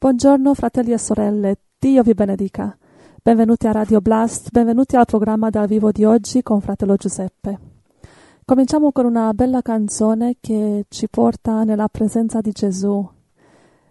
[0.00, 2.78] Buongiorno fratelli e sorelle, Dio vi benedica.
[3.20, 7.58] Benvenuti a Radio Blast, benvenuti al programma dal vivo di oggi con fratello Giuseppe.
[8.44, 13.10] Cominciamo con una bella canzone che ci porta nella presenza di Gesù.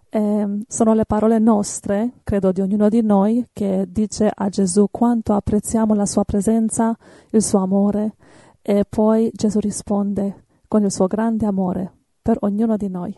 [0.07, 5.33] Eh, sono le parole nostre, credo di ognuno di noi, che dice a Gesù quanto
[5.33, 6.95] apprezziamo la sua presenza,
[7.31, 8.15] il suo amore
[8.61, 13.13] e poi Gesù risponde con il suo grande amore per ognuno di noi.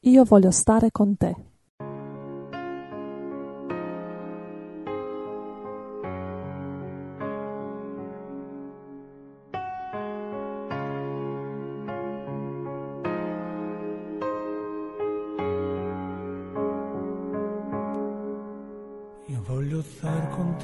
[0.00, 1.54] Io voglio stare con te.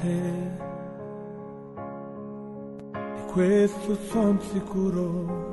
[0.03, 0.21] Te.
[2.91, 5.51] Di questo son sicuro.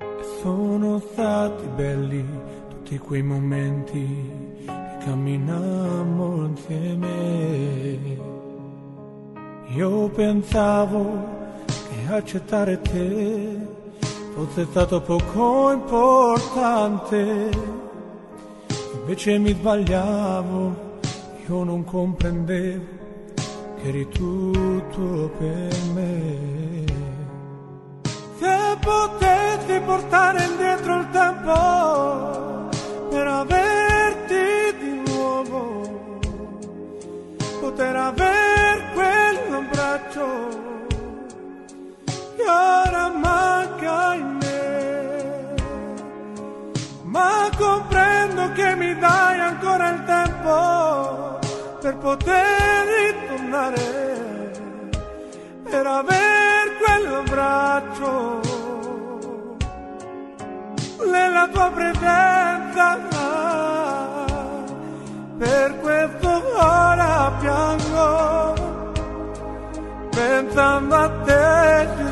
[0.00, 2.24] E sono stati belli
[2.68, 4.30] tutti quei momenti
[4.66, 7.10] che camminammo insieme.
[9.74, 13.66] Io pensavo che accettare te
[14.34, 17.50] fosse stato poco importante,
[18.94, 20.91] invece mi sbagliavo
[21.52, 22.84] io non comprendevo
[23.76, 26.84] che eri tutto per me.
[28.38, 32.70] Se potessi portare indietro il tempo
[33.10, 36.18] per averti di nuovo,
[37.60, 40.26] poter aver quell'abbraccio
[42.36, 45.54] che ora manca in me,
[47.02, 51.40] ma comprendo che mi dai ancora il tempo
[51.82, 54.52] per poter ritornare,
[55.64, 58.40] per aver quell'abbraccio
[61.10, 62.98] nella tua presenza.
[65.38, 68.54] Per questo ora piango,
[70.10, 72.11] pensando a te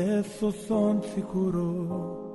[0.00, 2.28] adesso son sicuro.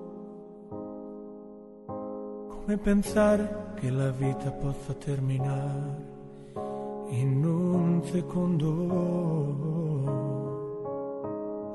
[2.48, 6.14] Come pensare che la vita possa terminare
[7.10, 8.68] in un secondo?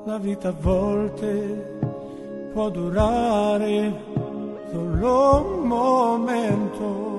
[0.05, 1.79] La vita a volte
[2.53, 3.93] può durare
[4.71, 7.09] solo un momento.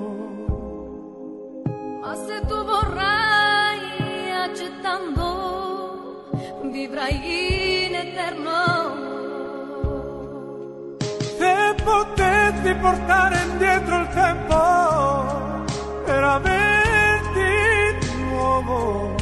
[2.01, 5.21] Ma se tu vorrai accettando,
[6.71, 9.01] vivrai eterno.
[11.37, 14.55] Se potessi portare indietro il tempo
[16.05, 19.15] per averti di nuovo,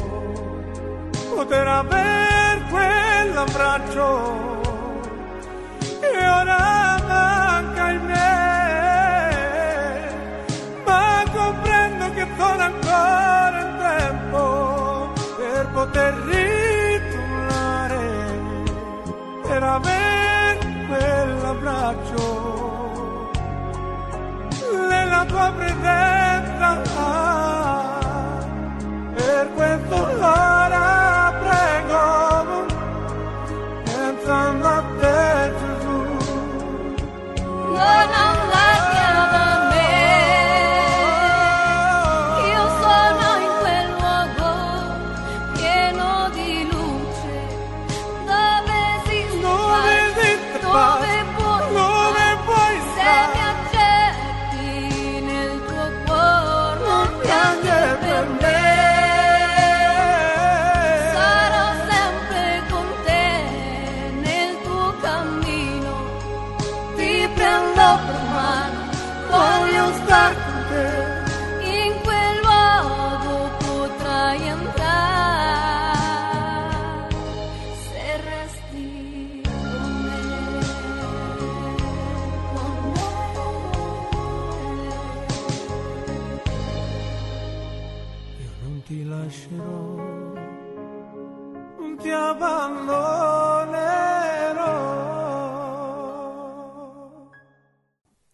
[1.36, 4.40] poter aver quell'abbraccio
[6.00, 8.20] che ora manca in me,
[10.86, 16.41] ma comprendo che sono ancora in tempo per poter per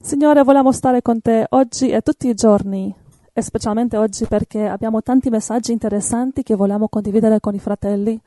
[0.07, 2.95] Signore, vogliamo stare con te oggi e tutti i giorni,
[3.33, 8.17] e specialmente oggi perché abbiamo tanti messaggi interessanti che vogliamo condividere con i fratelli.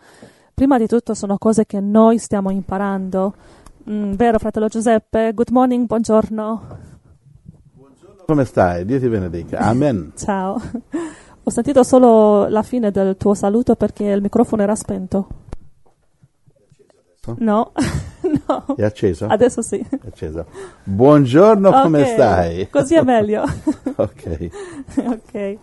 [0.52, 3.34] Prima di tutto sono cose che noi stiamo imparando.
[3.88, 5.32] Mm, vero, fratello Giuseppe?
[5.32, 6.62] Good morning, buongiorno.
[8.26, 8.84] Come stai?
[8.84, 9.60] Dio ti benedica.
[9.60, 10.12] Amen.
[10.20, 10.60] Ciao.
[11.42, 15.28] Ho sentito solo la fine del tuo saluto perché il microfono era spento.
[17.36, 17.72] No,
[18.48, 18.74] no.
[18.76, 19.26] È acceso?
[19.26, 19.78] Adesso sì.
[19.78, 20.46] È acceso.
[20.84, 22.68] Buongiorno, come Ok, stai?
[22.70, 23.42] Così è meglio.
[23.96, 24.50] ok.
[24.96, 25.58] ok.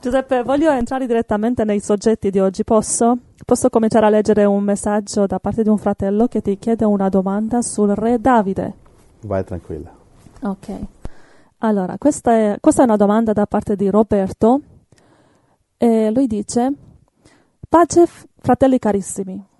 [0.00, 3.18] Giuseppe, voglio entrare direttamente nei soggetti di oggi, posso?
[3.44, 7.10] Posso cominciare a leggere un messaggio da parte di un fratello che ti chiede una
[7.10, 8.72] domanda sul re Davide.
[9.20, 9.94] Vai tranquilla.
[10.40, 10.68] Ok.
[11.58, 14.60] Allora, questa è, questa è una domanda da parte di Roberto.
[15.76, 16.72] E lui dice:
[17.68, 18.06] Pace,
[18.38, 19.52] fratelli carissimi.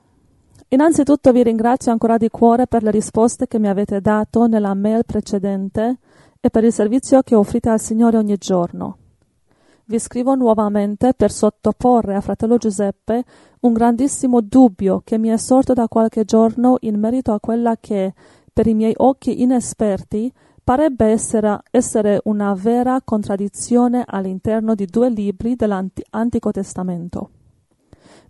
[0.69, 5.05] Innanzitutto vi ringrazio ancora di cuore per le risposte che mi avete dato nella mail
[5.05, 5.99] precedente
[6.40, 8.99] e per il servizio che offrite al Signore ogni giorno.
[9.87, 13.25] Vi scrivo nuovamente per sottoporre a fratello Giuseppe
[13.61, 18.14] un grandissimo dubbio che mi è sorto da qualche giorno in merito a quella che,
[18.52, 20.32] per i miei occhi inesperti,
[20.64, 27.31] parebbe essere, una vera contraddizione all'interno di due libri dell'Antico Testamento.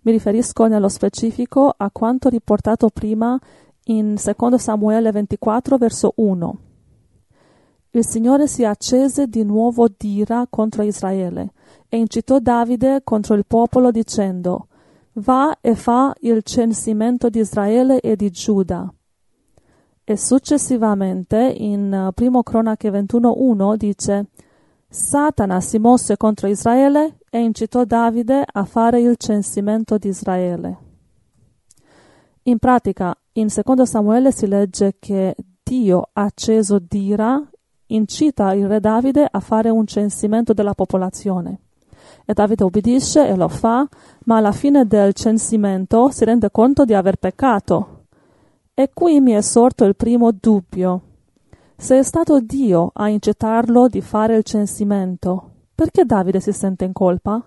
[0.05, 3.39] Mi riferisco nello specifico a quanto riportato prima
[3.85, 6.57] in 2 Samuele 24, verso 1.
[7.89, 11.53] Il Signore si accese di nuovo d'ira contro Israele
[11.89, 14.67] e incitò Davide contro il popolo dicendo
[15.13, 18.93] Va e fa il censimento di Israele e di Giuda
[20.07, 24.27] e successivamente in Primo Cronache 21.1 dice
[24.95, 30.77] Satana si mosse contro Israele e incitò Davide a fare il censimento di Israele.
[32.43, 37.45] In pratica, in 2 Samuele si legge che Dio, acceso d'ira,
[37.87, 41.59] incita il re Davide a fare un censimento della popolazione.
[42.23, 43.85] E Davide obbedisce e lo fa,
[44.23, 48.05] ma alla fine del censimento si rende conto di aver peccato.
[48.73, 51.14] E qui mi è sorto il primo dubbio.
[51.77, 56.93] Se è stato Dio a incitarlo di fare il censimento, perché Davide si sente in
[56.93, 57.43] colpa?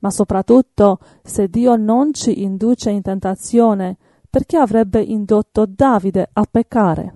[0.00, 3.96] Ma soprattutto, se Dio non ci induce in tentazione,
[4.28, 7.14] perché avrebbe indotto Davide a peccare?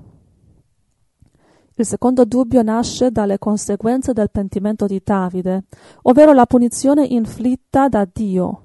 [1.74, 5.64] Il secondo dubbio nasce dalle conseguenze del pentimento di Davide,
[6.02, 8.62] ovvero la punizione inflitta da Dio,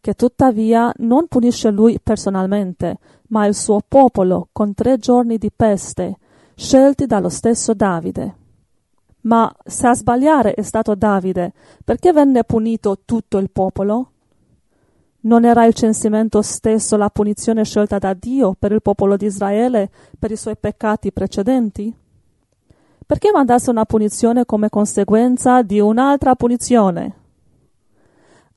[0.00, 2.98] che tuttavia non punisce lui personalmente,
[3.28, 6.18] ma il suo popolo con tre giorni di peste,
[6.54, 8.36] scelti dallo stesso Davide.
[9.22, 11.52] Ma se a sbagliare è stato Davide,
[11.84, 14.10] perché venne punito tutto il popolo?
[15.20, 19.90] Non era il censimento stesso la punizione scelta da Dio per il popolo di Israele
[20.18, 21.94] per i suoi peccati precedenti?
[23.06, 27.16] Perché mandasse una punizione come conseguenza di un'altra punizione?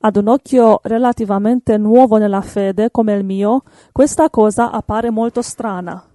[0.00, 6.08] Ad un occhio relativamente nuovo nella fede come il mio, questa cosa appare molto strana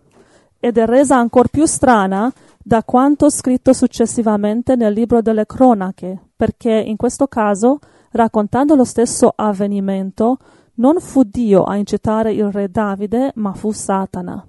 [0.64, 6.72] ed è resa ancora più strana da quanto scritto successivamente nel libro delle cronache, perché
[6.72, 7.80] in questo caso,
[8.12, 10.38] raccontando lo stesso avvenimento,
[10.76, 14.42] non fu Dio a incitare il re Davide, ma fu Satana.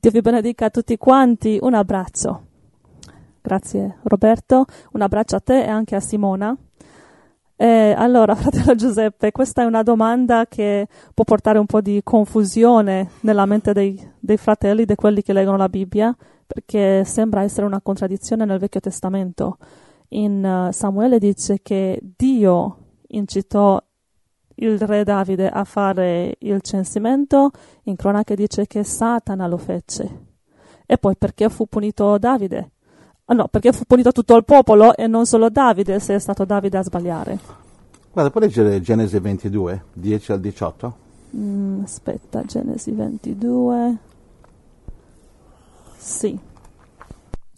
[0.00, 2.42] Dio vi benedica a tutti quanti, un abbraccio.
[3.42, 6.56] Grazie Roberto, un abbraccio a te e anche a Simona.
[7.60, 13.10] Eh, allora, fratello Giuseppe, questa è una domanda che può portare un po' di confusione
[13.22, 17.80] nella mente dei, dei, fratelli, di quelli che leggono la Bibbia, perché sembra essere una
[17.80, 19.58] contraddizione nel Vecchio Testamento.
[20.10, 22.76] In uh, Samuele dice che Dio
[23.08, 23.82] incitò
[24.60, 27.50] il re Davide a fare il censimento,
[27.84, 30.26] in cronache dice che Satana lo fece.
[30.86, 32.70] E poi perché fu punito Davide?
[33.30, 36.46] Ah, no, perché fu punito tutto il popolo e non solo Davide, se è stato
[36.46, 37.38] Davide a sbagliare.
[38.10, 40.96] Guarda, puoi leggere Genesi 22, 10 al 18?
[41.36, 43.96] Mm, aspetta, Genesi 22.
[45.98, 46.38] Sì.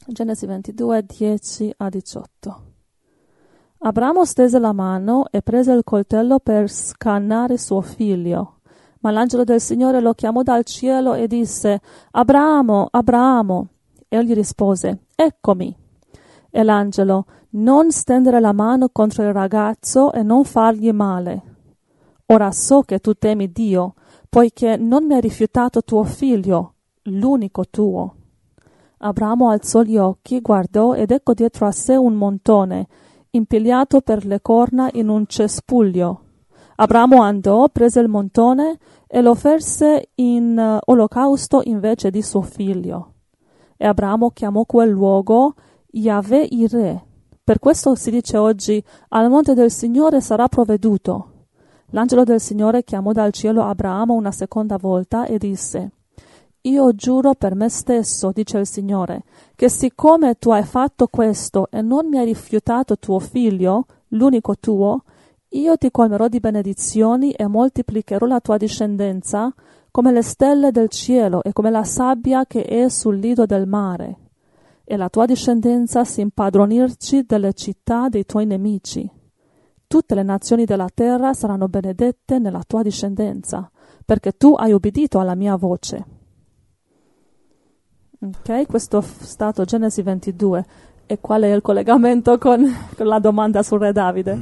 [0.07, 2.63] Genesi 22, 10 a 18.
[3.79, 8.57] Abramo stese la mano e prese il coltello per scannare suo figlio.
[9.03, 13.69] Ma l'angelo del Signore lo chiamò dal cielo e disse: Abramo, Abramo.
[14.13, 15.73] Egli rispose: Eccomi.
[16.51, 21.43] E l'angelo: Non stendere la mano contro il ragazzo e non fargli male.
[22.27, 23.95] Ora so che tu temi Dio,
[24.29, 28.15] poiché non mi hai rifiutato tuo figlio, l'unico tuo.
[28.99, 32.89] Abramo alzò gli occhi, guardò ed ecco dietro a sé un montone,
[33.31, 36.23] impigliato per le corna in un cespuglio.
[36.75, 38.77] Abramo andò, prese il montone
[39.07, 43.10] e lo offerse in eh, olocausto invece di suo figlio.
[43.83, 45.55] E Abramo chiamò quel luogo
[45.93, 47.05] Yahweh Ire.
[47.43, 51.47] Per questo si dice oggi al monte del Signore sarà provveduto.
[51.93, 55.93] L'angelo del Signore chiamò dal cielo Abramo una seconda volta e disse
[56.65, 59.23] io giuro per me stesso, dice il Signore,
[59.55, 65.05] che siccome tu hai fatto questo e non mi hai rifiutato tuo figlio, l'unico tuo,
[65.53, 69.51] io ti colmerò di benedizioni e moltiplicherò la tua discendenza
[69.91, 74.17] come le stelle del cielo e come la sabbia che è sul lido del mare.
[74.85, 79.09] E la tua discendenza si impadronirci delle città dei tuoi nemici.
[79.87, 83.71] Tutte le nazioni della terra saranno benedette nella tua discendenza,
[84.05, 86.05] perché tu hai obbedito alla mia voce.
[88.21, 90.67] Ok, questo è stato Genesi 22.
[91.07, 92.65] E qual è il collegamento con,
[92.97, 94.39] con la domanda sul Re Davide?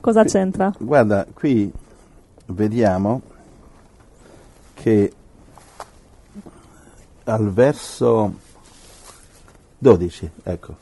[0.00, 0.72] Cosa c'entra?
[0.78, 1.72] Guarda, qui
[2.46, 3.22] vediamo
[4.80, 5.12] che
[7.24, 8.32] al verso
[9.78, 10.74] 12, ecco,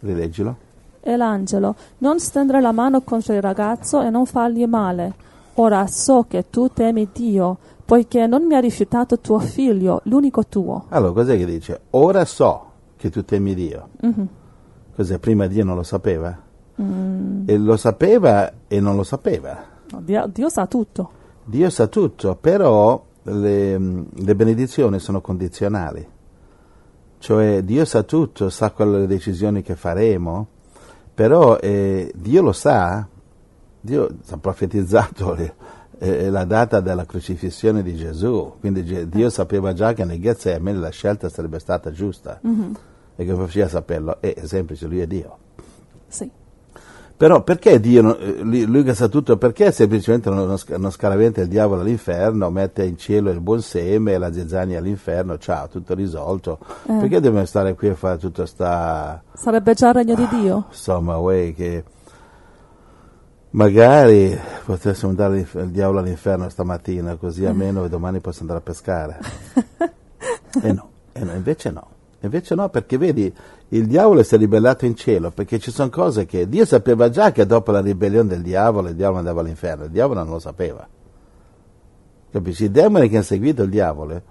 [0.00, 0.56] rileggilo.
[1.00, 5.22] E l'angelo, non stendere la mano contro il ragazzo e non fargli male.
[5.54, 10.86] Ora so che tu temi Dio, poiché non mi ha rifiutato tuo figlio, l'unico tuo.
[10.88, 11.80] Allora, cos'è che dice?
[11.90, 13.88] Ora so che tu temi Dio.
[14.04, 14.26] Mm-hmm.
[14.96, 15.18] Cos'è?
[15.18, 16.36] Prima Dio non lo sapeva?
[16.80, 17.44] Mm.
[17.46, 19.72] E lo sapeva e non lo sapeva.
[19.98, 21.10] Dio, Dio, sa tutto.
[21.44, 23.78] Dio sa tutto, però le,
[24.12, 26.06] le benedizioni sono condizionali.
[27.18, 30.46] Cioè Dio sa tutto, sa quelle decisioni che faremo,
[31.14, 33.06] però eh, Dio lo sa,
[33.80, 35.54] Dio ha profetizzato le,
[35.98, 40.90] eh, la data della crocifissione di Gesù, quindi Dio sapeva già che nel Getsemane la
[40.90, 42.40] scelta sarebbe stata giusta.
[42.46, 42.72] Mm-hmm.
[43.16, 44.20] E che faceva saperlo?
[44.20, 45.38] È semplice, lui è Dio.
[46.08, 46.30] Sì.
[47.16, 52.50] Però perché Dio, lui che sa tutto, perché semplicemente non, non scaraventa il diavolo all'inferno,
[52.50, 56.58] mette in cielo il buon seme e la zizzania all'inferno, ciao, tutto risolto.
[56.86, 56.94] Eh.
[56.98, 59.22] Perché dobbiamo stare qui a fare tutta sta...
[59.32, 60.64] Sarebbe già il regno di Dio?
[60.70, 61.84] Insomma, uè, che
[63.50, 69.18] magari potessimo andare il diavolo all'inferno stamattina, così almeno domani posso andare a pescare.
[70.62, 71.92] e no, e no, invece no.
[72.24, 73.32] Invece no, perché vedi,
[73.76, 77.32] il diavolo si è ribellato in cielo, perché ci sono cose che Dio sapeva già
[77.32, 80.86] che dopo la ribellione del diavolo il diavolo andava all'inferno, il diavolo non lo sapeva.
[82.30, 82.64] Capisci?
[82.64, 84.22] I demoni che hanno seguito il diavolo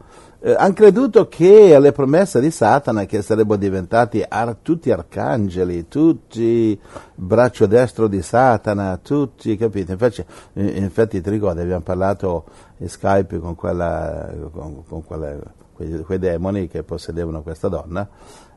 [0.45, 6.77] eh, hanno creduto che alle promesse di Satana che sarebbero diventati ar- tutti arcangeli, tutti
[7.15, 9.93] braccio destro di Satana, tutti, capite?
[9.93, 12.43] Infatti, infatti ti ricordi, abbiamo parlato
[12.79, 15.37] in Skype con, quella, con, con quella,
[15.71, 18.05] quei, quei, demoni che possedevano questa donna.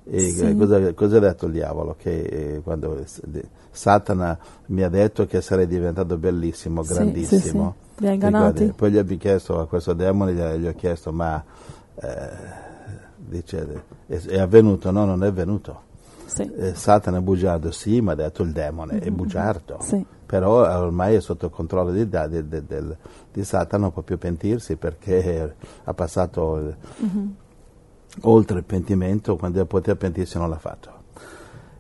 [0.09, 0.55] Sì.
[0.57, 1.97] cosa, cosa, ha detto il diavolo?
[1.99, 3.05] Che eh, quando
[3.71, 7.75] Satana mi ha detto che sarei diventato bellissimo, grandissimo.
[7.97, 8.73] Sì, sì, ingannati.
[8.77, 11.43] Poi gli abbiamo chiesto a questo demone, gli, gli ho chiesto, ma
[11.97, 12.29] eh,
[13.17, 14.93] dice, è, è, avvenuto?
[14.93, 15.83] No, non è avvenuto.
[16.27, 16.49] Sì.
[16.57, 19.03] Eh, Satana è bugiardo, sì, ma ha detto il demone, mm-hmm.
[19.03, 19.79] è bugiardo.
[19.81, 20.05] Sì.
[20.25, 22.63] Però ormai è sotto controllo di, di, di,
[23.33, 27.27] di, Satana, non può più pentirsi perché ha passato mm-hmm.
[28.23, 30.95] Oltre il pentimento, quando poteva pentirsi non l'ha fatto.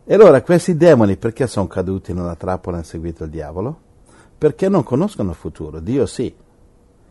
[0.04, 3.76] E allora questi demoni perché sono caduti in una trappola e hanno seguito il diavolo?
[4.38, 6.32] Perché non conoscono il futuro, Dio sì.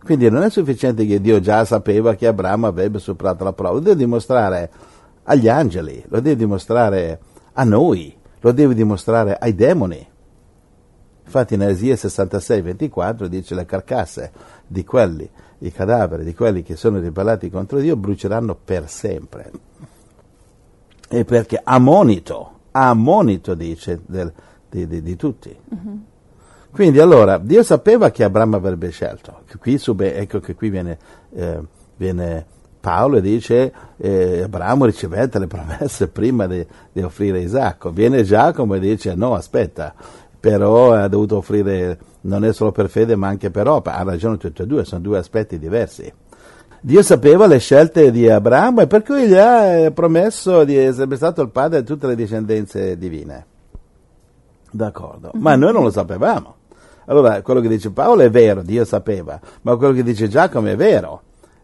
[0.01, 3.79] Quindi non è sufficiente che Dio già sapeva che Abramo avrebbe superato la prova, lo
[3.79, 4.71] deve dimostrare
[5.23, 7.19] agli angeli, lo deve dimostrare
[7.53, 10.07] a noi, lo deve dimostrare ai demoni.
[11.25, 14.31] Infatti in Esia 66, 24 dice le carcasse
[14.67, 15.27] di quelli,
[15.59, 19.51] i cadaveri di quelli che sono ribellati contro Dio bruceranno per sempre.
[21.07, 24.31] E perché a monito, a monito dice del,
[24.69, 25.55] di, di, di, tutti.
[25.69, 26.03] Uh-huh.
[26.71, 29.43] Quindi allora Dio sapeva che Abramo avrebbe scelto.
[29.59, 30.97] Qui, ecco che qui viene,
[31.33, 31.61] eh,
[31.95, 32.45] viene
[32.85, 37.91] Paolo e dice eh, Abramo ricevette le promesse prima di, di, offrire Isacco.
[37.91, 39.93] Viene Giacomo e dice no, aspetta,
[40.45, 43.95] però ha dovuto offrire, non è solo per fede ma anche per opera.
[43.95, 46.13] Ha ragione tutti e due, sono due aspetti diversi.
[46.81, 51.15] Dio sapeva le scelte di Abramo e per cui gli ha eh, promesso di essere
[51.15, 53.45] stato il padre di tutte le discendenze divine.
[54.69, 56.55] D'accordo, ma noi non lo sapevamo.
[57.05, 60.75] Allora, quello che dice Paolo è vero, Dio sapeva, ma quello che dice Giacomo è
[60.75, 61.21] vero.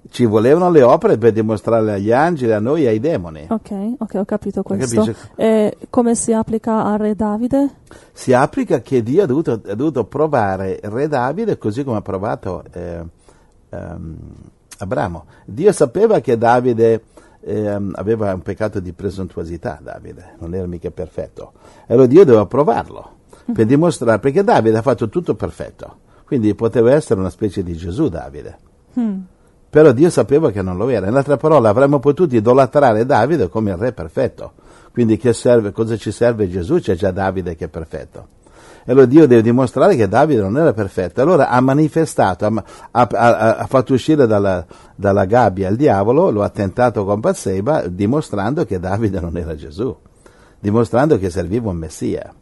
[0.09, 3.45] Ci volevano le opere per dimostrarle agli angeli, a noi e ai demoni.
[3.49, 5.15] Ok, ok, ho capito questo.
[5.35, 7.69] E come si applica a Re Davide?
[8.11, 12.63] Si applica che Dio ha dovuto, ha dovuto provare Re Davide così come ha provato
[12.73, 13.03] eh,
[13.69, 14.17] um,
[14.79, 15.25] Abramo.
[15.45, 17.03] Dio sapeva che Davide
[17.41, 21.53] ehm, aveva un peccato di presuntuosità, Davide, non era mica perfetto.
[21.85, 23.19] E allora Dio doveva provarlo
[23.53, 28.09] per dimostrare, perché Davide ha fatto tutto perfetto, quindi poteva essere una specie di Gesù
[28.09, 28.57] Davide.
[29.71, 31.07] Però Dio sapeva che non lo era.
[31.07, 34.51] In altre parole, avremmo potuto idolatrare Davide come il re perfetto.
[34.91, 36.79] Quindi che serve, cosa ci serve Gesù?
[36.79, 38.27] C'è già Davide che è perfetto.
[38.83, 41.21] E allora Dio deve dimostrare che Davide non era perfetto.
[41.21, 43.07] Allora ha manifestato, ha, ha-
[43.59, 48.77] ha- fatto uscire dalla, dalla gabbia il diavolo, lo ha tentato con Batseba, dimostrando che
[48.77, 49.95] Davide non era Gesù,
[50.59, 52.33] dimostrando che serviva un Messia.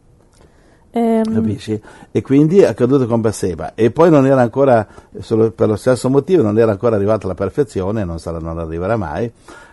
[0.91, 1.81] Ehm, Capisci?
[2.12, 3.74] E quindi è caduto con Batseba.
[3.75, 8.03] E poi non era ancora, per lo stesso motivo, non era ancora arrivato alla perfezione,
[8.03, 9.31] non, sarà, non arriverà mai.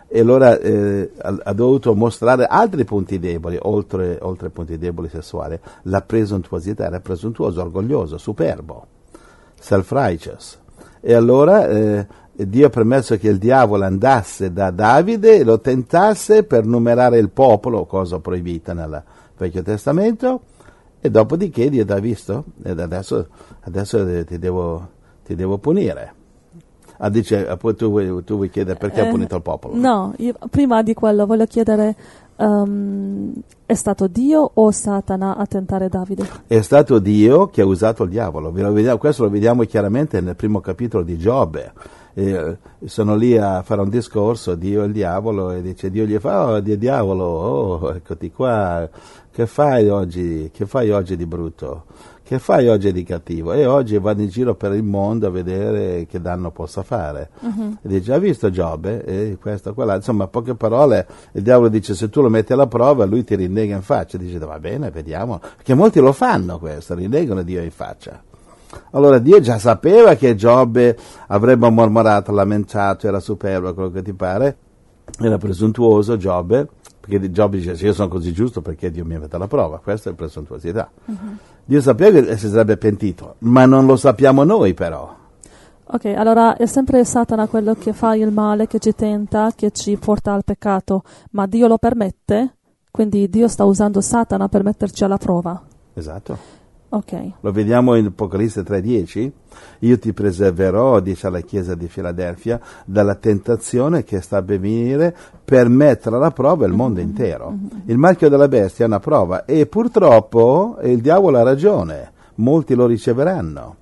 [0.09, 5.09] E allora eh, ha, ha dovuto mostrare altri punti deboli, oltre, oltre ai punti deboli
[5.09, 5.59] sessuali.
[5.83, 8.87] La presuntuosità, era presuntuoso, orgoglioso, superbo,
[9.59, 10.59] self-righteous.
[11.01, 16.45] E allora eh, Dio ha permesso che il diavolo andasse da Davide e lo tentasse
[16.45, 19.03] per numerare il popolo, cosa proibita nel
[19.37, 20.41] Vecchio Testamento,
[21.07, 23.29] e dopodiché Dio ha visto, ed adesso,
[23.61, 24.89] adesso ti, devo,
[25.25, 26.15] ti devo punire.
[26.99, 29.77] Ah, dice, poi tu vuoi, tu vuoi chiedere perché ha eh, punito il popolo?
[29.77, 31.95] No, io- prima di quello voglio chiedere,
[32.37, 33.33] ehm,
[33.67, 36.27] è stato Dio o Satana a tentare Davide?
[36.47, 38.51] È stato Dio che ha usato il diavolo.
[38.99, 41.73] Questo lo vediamo chiaramente nel primo capitolo di Giobbe.
[42.19, 42.57] Eh,
[42.87, 46.47] sono lì a fare un discorso, Dio e il diavolo, e dice Dio gli fa,
[46.47, 48.89] oh Dio diavolo, oh, eccoti qua,
[49.31, 50.51] che fai oggi?
[50.51, 51.85] Che fai oggi di brutto?
[52.23, 53.53] Che fai oggi di cattivo?
[53.53, 57.29] E oggi vado in giro per il mondo a vedere che danno possa fare.
[57.83, 59.05] E dice, hai visto Giobbe?
[59.05, 59.95] E questo, quella.
[59.95, 63.77] Insomma, poche parole, il diavolo dice, se tu lo metti alla prova, lui ti rinnega
[63.77, 64.17] in faccia.
[64.17, 65.39] Dice, va bene, vediamo.
[65.39, 68.21] Perché molti lo fanno questo, rinnegano Dio in faccia.
[68.91, 70.97] Allora Dio già sapeva che Giobbe
[71.29, 74.57] avrebbe mormorato, lamentato, era superbo, quello che ti pare,
[75.21, 76.69] era presuntuoso Giobbe,
[77.01, 80.11] perché Giobbe dice se io sono così giusto perché Dio mi mette alla prova, questa
[80.11, 80.91] è presuntuosità.
[81.65, 85.15] Dio sapeva che si sarebbe pentito, ma non lo sappiamo noi però.
[85.89, 89.97] Ok, allora è sempre Satana quello che fa il male, che ci tenta, che ci
[89.97, 92.57] porta al peccato, ma Dio lo permette?
[92.91, 95.63] Quindi Dio sta usando Satana per metterci alla prova.
[95.95, 96.37] Esatto.
[96.89, 99.33] Ok, Lo vediamo in Apocalisse 3:10.
[99.81, 105.69] Io ti preserverò, dice alla chiesa di Filadelfia, dalla tentazione che sta a venire per
[105.69, 107.55] mettere alla prova il mondo intero.
[107.87, 112.87] Il marchio della bestia è una prova e purtroppo il diavolo ha ragione, molti lo
[112.87, 113.77] riceveranno.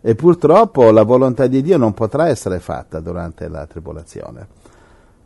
[0.00, 4.46] E purtroppo la volontà di Dio non potrà essere fatta durante la tribolazione.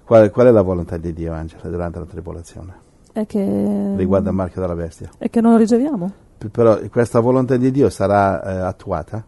[0.05, 2.83] Qual, qual è la volontà di Dio, Angela, durante la tribolazione?
[3.15, 5.09] è che, Riguardo al marchio della bestia.
[5.19, 6.13] è che non lo riceviamo.
[6.51, 9.25] Però questa volontà di Dio sarà eh, attuata?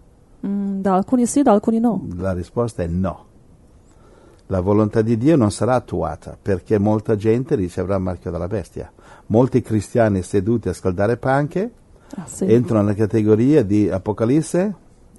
[0.46, 2.06] Mm, da alcuni sì, da alcuni no.
[2.16, 3.24] La risposta è no.
[4.48, 8.90] La volontà di Dio non sarà attuata perché molta gente riceverà il marchio della bestia.
[9.26, 11.70] Molti cristiani seduti a scaldare panche
[12.14, 12.44] Ah, sì.
[12.52, 14.74] entrano nella categoria di Apocalisse?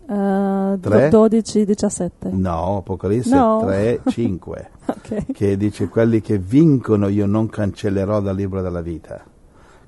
[0.06, 1.10] Tre?
[1.10, 2.30] 12, 17.
[2.30, 3.60] No, Apocalisse No.
[3.66, 5.32] 3, 5, Ok.
[5.34, 9.22] che dice quelli che vincono io non cancellerò dal libro della vita.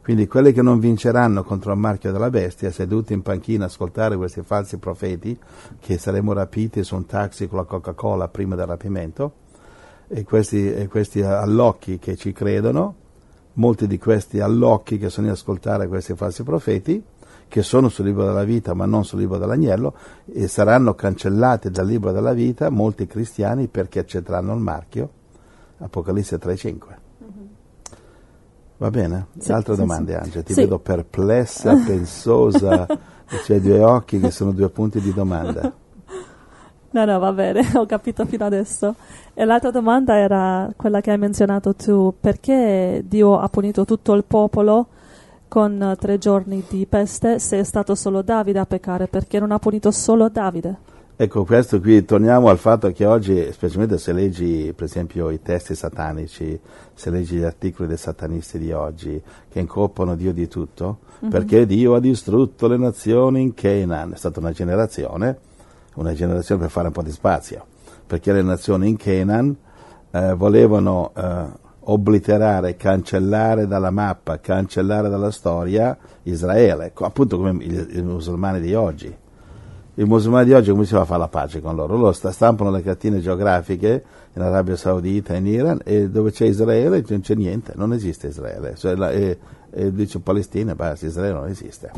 [0.10, 4.18] Quindi quelli che non vinceranno contro il marchio della bestia, seduti in panchina a ascoltare
[4.18, 5.38] questi falsi profeti,
[5.80, 9.34] che saremo rapiti su un taxi con la Coca-Cola prima del rapimento,
[10.08, 12.96] e questi, e questi allocchi che ci credono,
[13.54, 17.04] molti di questi allocchi che sono ad ascoltare questi falsi profeti,
[17.48, 19.94] che sono sul libro della vita ma non sul libro dell'agnello,
[20.26, 25.12] e saranno cancellati dal libro della vita molti cristiani perché accetteranno il marchio,
[25.78, 27.09] Apocalisse 3,5.
[28.80, 29.28] Va bene?
[29.38, 30.18] Sì, Altre sì, domande, sì.
[30.18, 30.44] Angela?
[30.44, 30.62] Ti Sì.
[30.62, 32.86] vedo perplessa, pensosa,
[33.46, 35.72] c'hai due occhi che sono due punti di domanda.
[36.92, 38.96] No, no, va bene, ho capito fino adesso.
[39.34, 44.24] E l'altra domanda era quella che hai menzionato tu, perché Dio ha punito tutto il
[44.24, 44.88] popolo
[45.50, 49.08] con tre giorni di peste se è stato solo Davide a peccare?
[49.08, 50.78] Perché non ha punito solo Davide?
[51.22, 55.76] Ecco, questo qui, torniamo al fatto che oggi, specialmente se leggi per esempio i testi
[55.76, 56.58] satanici,
[56.94, 61.96] se leggi gli articoli dei satanisti di oggi, che incolpano Dio di tutto, perché Dio
[61.96, 65.40] ha distrutto le nazioni in Canaan, è stata una generazione,
[65.96, 67.66] una generazione per fare un po' di spazio,
[68.08, 69.54] perché le nazioni in Canaan
[70.12, 71.46] eh, volevano eh,
[71.82, 79.14] obliterare, cancellare dalla mappa, cancellare dalla storia Israele, appunto come i, i musulmani di oggi
[80.00, 81.98] i musulmani di oggi come si fa a fare la pace con loro?
[81.98, 87.04] Loro sta- stampano le cartine geografiche in Arabia Saudita, in Iran, e dove c'è Israele
[87.08, 88.76] non c'è niente, non esiste Israele.
[88.78, 89.38] Cioè, la- e,
[89.72, 91.92] e dice Palestina, basta, Israele non esiste.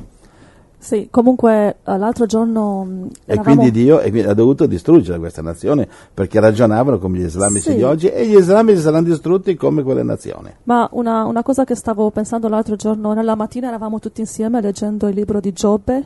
[0.79, 3.55] Sì, comunque eh, l'altro giorno mh, E eravamo...
[3.55, 7.75] quindi Dio e quindi ha dovuto distruggere questa nazione perché ragionavano come gli islamici Sì.
[7.75, 10.49] di oggi e gli islamici saranno distrutti come quelle nazioni.
[10.63, 15.07] Ma una, una cosa che stavo pensando l'altro giorno, nella mattina eravamo tutti insieme leggendo
[15.07, 16.03] il libro di Giobbe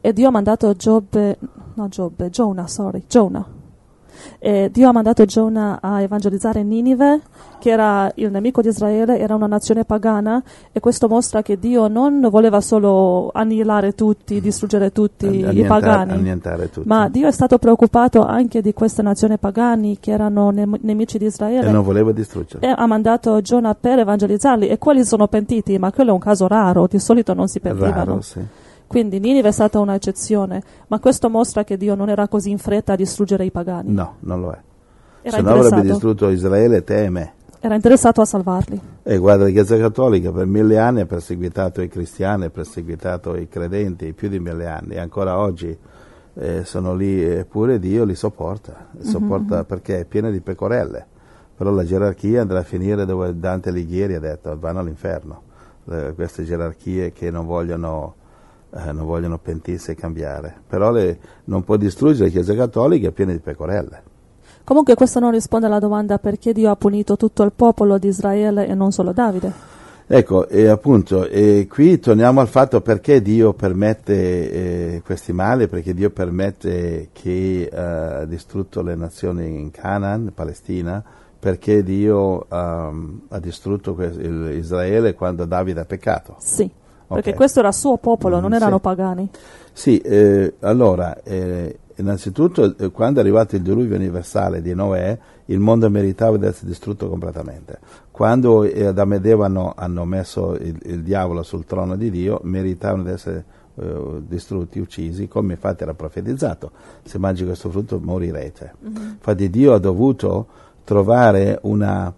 [0.00, 1.38] e Dio ha mandato Giobbe,
[1.74, 3.44] no Giobbe, Giona, sorry, Giona.
[4.38, 7.20] E Dio ha mandato Giona a evangelizzare Ninive,
[7.58, 11.86] che era il nemico di Israele, era una nazione pagana e questo mostra che Dio
[11.86, 16.70] non voleva solo annihilare tutti, distruggere tutti i Annientare- pagani.
[16.70, 16.88] tutti.
[16.88, 21.26] Ma Dio è stato preoccupato anche di queste nazioni pagani che erano nem- nemici di
[21.26, 22.66] Israele e non voleva distruggerli.
[22.66, 26.46] e ha mandato Giona per evangelizzarli e quelli sono pentiti, ma quello è un caso
[26.46, 27.92] raro, di solito non si pentivano.
[27.94, 28.40] raro, sì.
[28.86, 32.92] Quindi Ninive è stata un'eccezione, ma questo mostra che Dio non era così in fretta
[32.92, 33.92] a distruggere i pagani.
[33.92, 34.58] No, non lo è.
[35.22, 37.32] Era, Se no avrebbe distrutto Israele, te e me.
[37.58, 38.80] era interessato a salvarli.
[39.02, 43.48] E guarda, la Chiesa Cattolica per mille anni ha perseguitato i cristiani, ha perseguitato i
[43.48, 45.76] credenti, più di mille anni, e ancora oggi
[46.34, 51.06] eh, sono lì, eppure Dio li sopporta, li sopporta perché è piena di pecorelle.
[51.56, 55.40] Però la gerarchia andrà a finire dove Dante Alighieri ha detto, vanno all'inferno.
[55.84, 58.14] Le- queste gerarchie che non vogliono,
[58.76, 60.54] eh, non vogliono pentirsi e cambiare.
[60.66, 64.02] Però le- non può distruggere la Chiesa Cattolica, è piena di pecorelle.
[64.64, 68.66] Comunque questo non risponde alla domanda perché Dio ha punito tutto il popolo di Israele
[68.66, 69.74] e non solo Davide.
[70.08, 74.14] Ecco, e appunto, e qui torniamo al fatto perché Dio permette
[74.94, 81.02] eh, questi mali, perché Dio permette che eh, ha distrutto le nazioni in Canaan, Palestina,
[81.38, 86.36] perché Dio ehm, ha distrutto que- Israele quando Davide ha peccato.
[86.38, 86.70] Sì,
[87.06, 87.36] perché Ok.
[87.36, 88.82] questo era suo popolo, non Mm, erano sì.
[88.82, 89.28] pagani.
[89.72, 95.58] Sì, eh, allora, eh, innanzitutto eh, quando è arrivato il diluvio universale di Noè, il
[95.60, 97.78] mondo meritava di essere distrutto completamente.
[98.10, 102.40] Quando eh, Adamo ed Eva hanno, hanno messo il, il diavolo sul trono di Dio,
[102.42, 103.44] meritavano di essere
[103.78, 106.70] eh, distrutti, uccisi, come infatti era profetizzato.
[107.04, 108.72] Se mangi questo frutto morirete.
[108.82, 110.46] Infatti Dio ha dovuto
[110.84, 112.12] trovare una,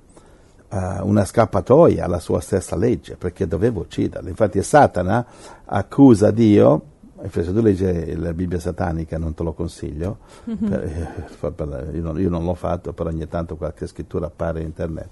[0.70, 4.28] eh, una scappatoia alla sua stessa legge, perché doveva ucciderli.
[4.28, 5.24] Infatti Satana
[5.64, 6.82] accusa Dio,
[7.30, 12.20] se tu leggi la Bibbia satanica non te lo consiglio, per- eh, per- io, non,
[12.20, 15.08] io non l'ho fatto, però ogni tanto qualche scrittura appare in internet.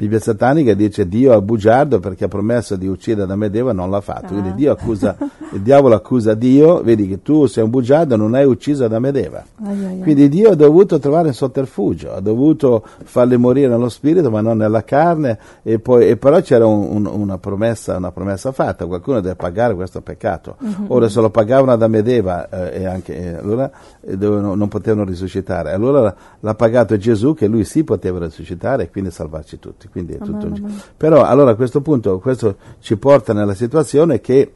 [0.00, 3.72] Bibbia satanica dice Dio è bugiardo perché ha promesso di uccidere da me ed Eva,
[3.74, 4.28] non l'ha fatto.
[4.28, 4.52] Quindi Ah.
[4.54, 5.14] Dio accusa,
[5.52, 9.08] il diavolo accusa Dio, vedi che tu sei un bugiardo, non hai ucciso da me
[9.10, 9.44] ed Eva.
[9.62, 9.98] Ai, ai.
[10.00, 14.56] Quindi Dio ha dovuto trovare un sotterfugio, ha dovuto farli morire nello spirito ma non
[14.56, 19.20] nella carne e, poi, e però c'era un- un- una, promessa, una promessa fatta, qualcuno
[19.20, 20.56] deve pagare questo peccato.
[20.86, 25.04] Ora se lo pagavano ad Amedeva eh, e anche, eh, allora eh, dovevano- non potevano
[25.04, 29.88] risuscitare, allora l'ha- l'ha pagato Gesù che lui sì poteva risuscitare e quindi salvarci tutti.
[29.90, 30.80] Quindi è tutto un amen.
[30.96, 34.52] Però allora a questo punto questo ci porta nella situazione che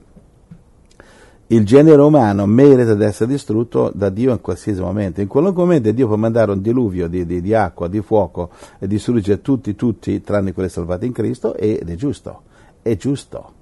[1.48, 5.20] il genere umano merita di essere distrutto da Dio in qualsiasi momento.
[5.20, 8.86] In qualunque momento Dio può mandare un diluvio di, di- di acqua, di fuoco e
[8.86, 12.42] distruggere tutti, tutti, tranne quelli salvati in Cristo, ed è giusto.
[12.80, 13.52] È giusto.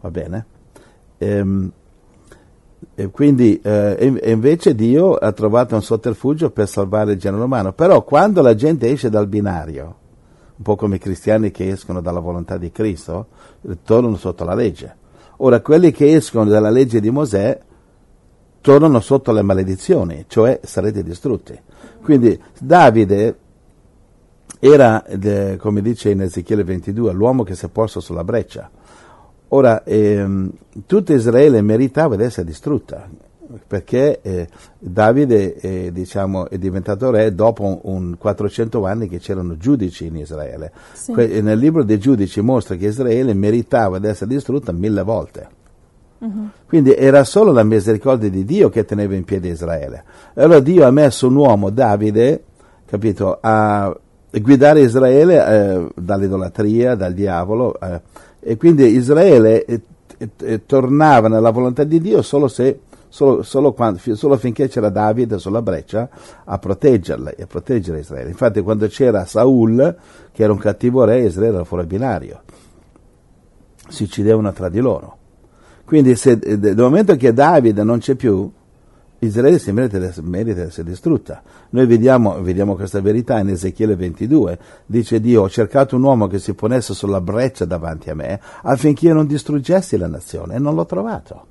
[0.00, 0.46] Va bene?
[1.18, 1.70] Ehm,
[2.94, 7.72] e quindi eh, e invece Dio ha trovato un sotterfugio per salvare il genere umano.
[7.74, 9.96] Però quando la gente esce dal binario,
[10.60, 13.28] un po' come i cristiani che escono dalla volontà di Cristo,
[13.82, 14.94] tornano sotto la legge.
[15.38, 17.58] Ora, quelli che escono dalla legge di Mosè
[18.60, 21.58] tornano sotto le maledizioni, cioè sarete distrutti.
[22.02, 23.38] Quindi Davide
[24.58, 25.02] era,
[25.56, 28.70] come dice in Ezechiele 22, l'uomo che si è posto sulla breccia.
[29.48, 30.52] Ora, ehm,
[30.84, 33.08] tutta Israele meritava di essere distrutta,
[33.66, 39.56] perché eh, Davide eh, diciamo, è diventato re dopo un, un 400 anni che c'erano
[39.56, 40.72] giudici in Israele.
[40.92, 41.12] Sì.
[41.12, 45.58] Que- nel libro dei giudici mostra che Israele meritava di essere distrutta mille volte.
[46.66, 50.04] Quindi era solo la misericordia di Dio che teneva in piedi Israele.
[50.34, 52.44] Allora Dio ha messo un uomo, Davide,
[52.84, 53.96] capito, a
[54.30, 58.02] guidare Israele eh, dall'idolatria, dal diavolo, eh,
[58.40, 64.38] e quindi Israele eh, tornava nella volontà di Dio solo, se, solo, solo, quando- solo
[64.38, 66.08] finché c'era Davide sulla breccia
[66.44, 68.30] a proteggerla e a proteggere Israele.
[68.30, 69.96] Infatti quando c'era Saul,
[70.32, 72.40] che era un cattivo re, Israele era fuori binario,
[73.88, 75.18] si uccidevano tra di loro.
[75.84, 78.50] Quindi se, eh, nel momento che Davide non c'è più,
[79.22, 81.42] Israele si merita merita di essere distrutta.
[81.70, 84.58] Noi vediamo, vediamo questa verità in Ezechiele 22.
[84.86, 89.08] Dice Dio, ho cercato un uomo che si ponesse sulla breccia davanti a me affinché
[89.08, 91.46] io non distruggessi la nazione e non l'ho trovato.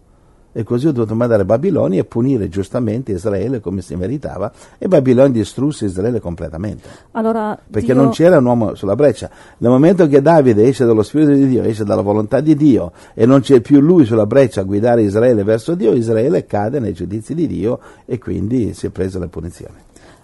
[0.52, 5.32] E così ho dovuto mandare Babilonia e punire giustamente Israele come si meritava e Babilonia
[5.32, 6.88] distrusse Israele completamente.
[7.12, 9.30] Allora, Perché Dio- non c'era un uomo sulla breccia.
[9.58, 13.26] Nel momento che Davide esce dallo Spirito di Dio, esce dalla volontà di Dio e
[13.26, 17.36] non c'è più lui sulla breccia a guidare Israele verso Dio, Israele cade nei giudizi
[17.36, 19.76] di Dio e quindi si è preso le punizioni.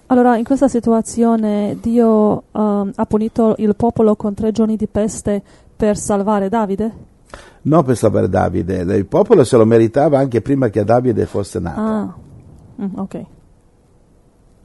[0.08, 5.42] Allora, in questa situazione Dio ehm, ha punito il popolo con tre giorni di peste
[5.76, 7.14] per salvare Davide?
[7.64, 11.80] Non per salvare Davide, il popolo se lo meritava anche prima che Davide fosse nato.
[11.80, 12.16] Ah,
[12.82, 13.26] Mm, ok.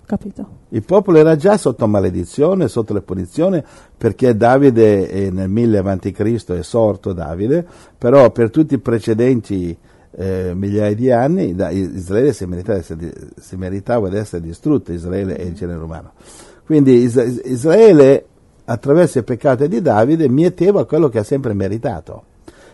[0.05, 0.49] Capito.
[0.70, 3.62] Il popolo era già sotto maledizione, sotto le punizioni,
[3.96, 7.64] perché Davide eh, nel 1000 avanti Cristo è sorto Davide,
[7.96, 9.77] però per tutti i precedenti
[10.12, 14.42] eh, migliaia di anni da- Israele si meritava, di essere di- si meritava di essere
[14.42, 16.12] distrutto, Israele e il genere umano.
[16.66, 18.25] Quindi Is- Israele
[18.64, 22.25] attraverso il peccato di Davide mieteva quello che ha sempre meritato.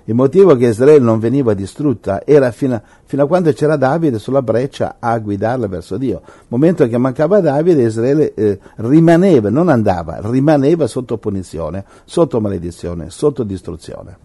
[0.09, 4.21] Il motivo che Israele non veniva distrutta era fino a, fino a quando c'era Davide
[4.21, 6.23] sulla breccia a guidarla verso Dio.
[6.47, 13.43] Momento che mancava Davide, Israele eh, rimaneva, non andava, rimaneva sotto punizione, sotto maledizione, sotto
[13.43, 14.19] distruzione.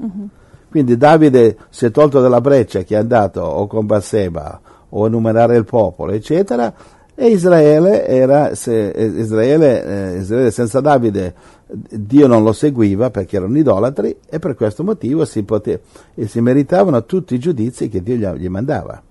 [0.70, 5.10] Quindi Davide si è tolto dalla breccia che è andato o con Basseba o a
[5.10, 6.72] numerare il popolo, eccetera,
[7.16, 11.34] e Israele era, se, eh, Israele, eh, Israele senza Davide
[11.74, 15.82] Dio non lo seguiva perché erano idolatri e per questo motivo si, pote-
[16.16, 19.02] e si meritavano tutti i giudizi che Dio gli, gli mandava.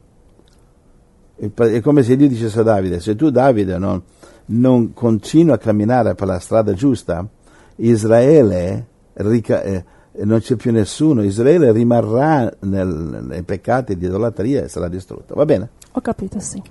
[1.36, 4.02] È come se Dio dicesse a Davide, se tu Davide non,
[4.46, 7.26] non continui a camminare per la strada giusta,
[7.76, 9.84] Israele rica- eh,
[10.24, 15.34] non c'è più nessuno, Israele rimarrà nel- nei peccati di idolatria e sarà distrutto.
[15.34, 15.70] Va bene?
[15.92, 16.62] Ho capito, sì.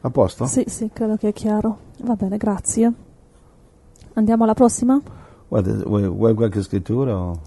[0.00, 0.46] A posto?
[0.46, 1.78] Sì, sì, credo che è chiaro.
[2.04, 2.90] Va bene, grazie.
[4.14, 5.00] Andiamo alla prossima?
[5.48, 7.16] Guarda, vuoi, vuoi qualche scrittura?
[7.16, 7.40] o-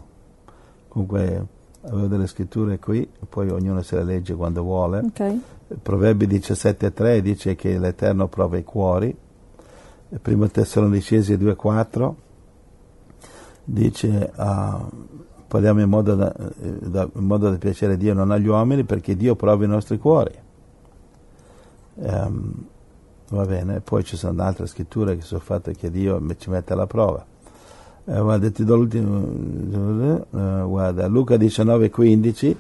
[0.88, 1.46] Comunque
[1.82, 5.00] avevo delle scritture qui, poi ognuno se le legge quando vuole.
[5.00, 5.36] Ok.
[5.82, 9.16] Proverbi 17.3 dice che l'Eterno prova i cuori.
[10.22, 12.14] Primo Tessalonicesi 2.4
[13.66, 14.86] dice ah,
[15.48, 19.36] parliamo in modo da, da- in modo da piacere Dio non agli uomini perché Dio
[19.36, 20.36] prova i nostri cuori.
[21.96, 22.66] Ehm,
[23.36, 26.88] va bene, poi ci sono altre scritture che sul fatto che Dio ci mette alla
[26.88, 27.26] prova.
[28.06, 32.56] Eh, guarda, ti do l'ultimo, eh, guarda, Luca 19.15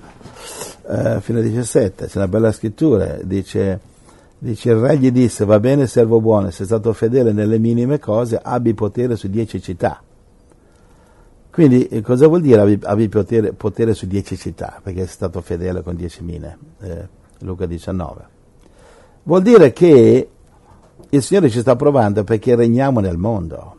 [0.88, 3.80] eh, fino a 17, c'è una bella scrittura, dice,
[4.38, 8.40] dice il re gli disse, va bene servo buono, sei stato fedele nelle minime cose,
[8.42, 10.02] abbi potere su dieci città.
[11.52, 14.80] Quindi eh, cosa vuol dire abbi, abbi potere, potere su dieci città?
[14.82, 17.08] Perché sei stato fedele con dieci mine, eh,
[17.40, 18.32] Luca 19.
[19.24, 20.28] Vuol dire che
[21.16, 23.78] il Signore ci sta provando perché regniamo nel mondo.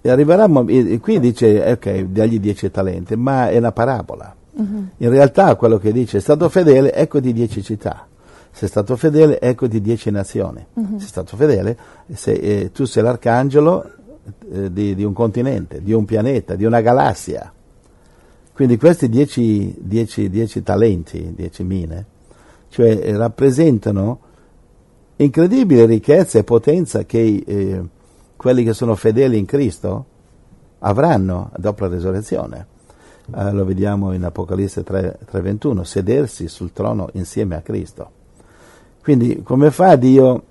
[0.00, 4.34] E arriveremo, e qui dice, ok, dagli dieci talenti, ma è una parabola.
[4.98, 8.06] In realtà quello che dice, è stato fedele, eccoti dieci città.
[8.52, 10.64] Sei stato fedele, eccoti dieci nazioni.
[10.98, 11.76] Sei stato fedele,
[12.12, 13.90] se, eh, tu sei l'arcangelo
[14.52, 17.52] eh, di, di un continente, di un pianeta, di una galassia.
[18.52, 22.04] Quindi questi dieci, dieci- dieci talenti, dieci mine,
[22.68, 24.20] cioè eh, rappresentano
[25.24, 27.82] incredibile ricchezza e potenza che eh,
[28.36, 30.06] quelli che sono fedeli in Cristo
[30.78, 32.66] avranno dopo la risurrezione.
[33.34, 38.10] Eh, lo vediamo in Apocalisse 3 3:21, sedersi sul trono insieme a Cristo.
[39.02, 40.42] Quindi come fa Dio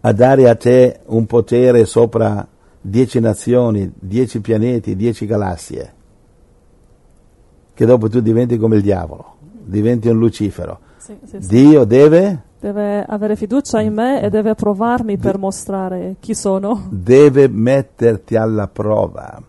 [0.00, 2.46] a dare a te un potere sopra
[2.80, 5.94] dieci nazioni, dieci pianeti, dieci galassie?
[7.74, 10.80] Che dopo tu diventi come il diavolo, diventi un Lucifero.
[10.96, 11.48] Sì, sì, sì.
[11.48, 16.86] Dio deve Deve avere fiducia in me e deve provarmi per mostrare chi sono.
[16.90, 19.40] deve metterti alla prova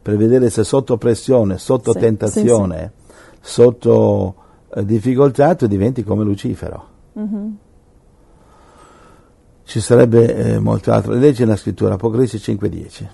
[0.00, 2.92] per vedere se sotto pressione, sotto Sì, tentazione,
[3.40, 4.34] sotto
[4.74, 6.84] eh, difficoltà tu diventi come Lucifero.
[7.12, 7.56] Mhm.
[9.64, 11.14] Ci sarebbe eh, molto altro.
[11.14, 13.06] Leggi una scrittura, Apocalisse 5.10,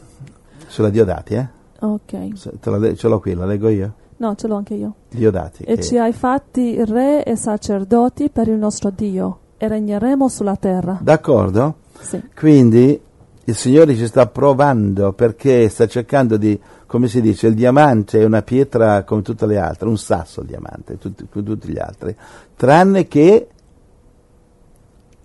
[0.66, 1.48] sulla Diodati, eh?
[1.80, 2.58] Ok.
[2.60, 3.94] Te la ce l'ho qui, la leggo io?
[4.20, 4.94] No, ce l'ho anche io.
[5.09, 5.62] Diodati.
[5.62, 10.56] E che- ci hai fatti re e sacerdoti per il nostro Dio e regneremo sulla
[10.56, 10.98] terra.
[11.00, 11.76] D'accordo?
[11.98, 12.22] Sì.
[12.37, 13.00] Quindi
[13.44, 18.24] il Signore ci sta provando perché sta cercando di, come si dice, il diamante è
[18.24, 22.14] una pietra come tutte le altre, un sasso il diamante, tutti, come tutti gli altri,
[22.56, 23.48] tranne che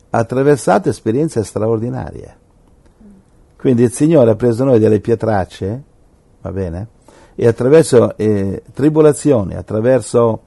[0.09, 2.37] ha attraversato esperienze straordinarie.
[3.57, 5.83] Quindi il Signore ha preso noi delle pietracce,
[6.39, 6.87] va bene?
[7.35, 10.41] E attraverso eh, tribolazioni, attraverso